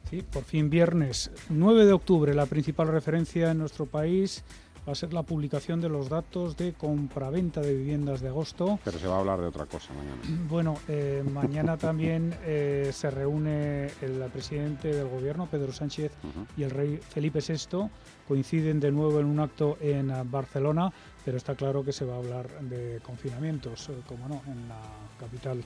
[0.08, 4.42] Sí, por fin viernes 9 de octubre, la principal referencia en nuestro país
[4.86, 8.78] va a ser la publicación de los datos de compraventa de viviendas de agosto.
[8.84, 10.20] Pero se va a hablar de otra cosa mañana.
[10.48, 16.12] Bueno, eh, mañana también eh, se reúne el presidente del gobierno, Pedro Sánchez,
[16.56, 17.88] y el rey Felipe VI.
[18.26, 20.92] Coinciden de nuevo en un acto en Barcelona,
[21.24, 24.80] pero está claro que se va a hablar de confinamientos, eh, como no, en la
[25.18, 25.62] capital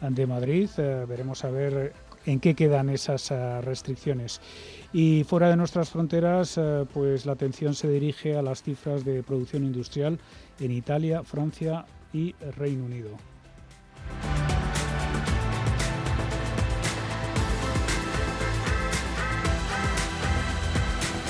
[0.00, 0.68] de Madrid.
[0.76, 1.92] veremos a ver
[2.26, 4.40] en qué quedan esas eh, restricciones.
[4.92, 9.22] Y fuera de nuestras fronteras, eh, pues la atención se dirige a las cifras de
[9.22, 10.18] producción industrial
[10.60, 13.33] en Italia, Francia y Reino Unido.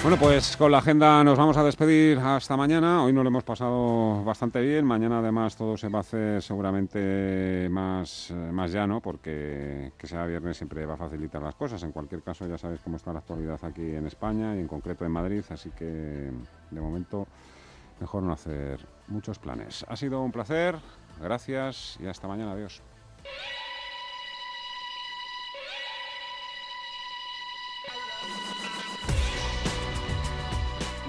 [0.05, 3.03] Bueno, pues con la agenda nos vamos a despedir hasta mañana.
[3.03, 4.85] Hoy nos lo hemos pasado bastante bien.
[4.85, 10.59] Mañana además todo se va a hacer seguramente más, más llano porque que sea viernes
[10.59, 11.83] siempre va a facilitar las cosas.
[11.85, 15.07] En cualquier caso ya sabéis cómo está la actualidad aquí en España y en concreto
[15.07, 15.43] en Madrid.
[15.49, 17.27] Así que de momento
[17.99, 19.87] mejor no hacer muchos planes.
[19.89, 20.77] Ha sido un placer.
[21.19, 22.53] Gracias y hasta mañana.
[22.53, 22.83] Adiós.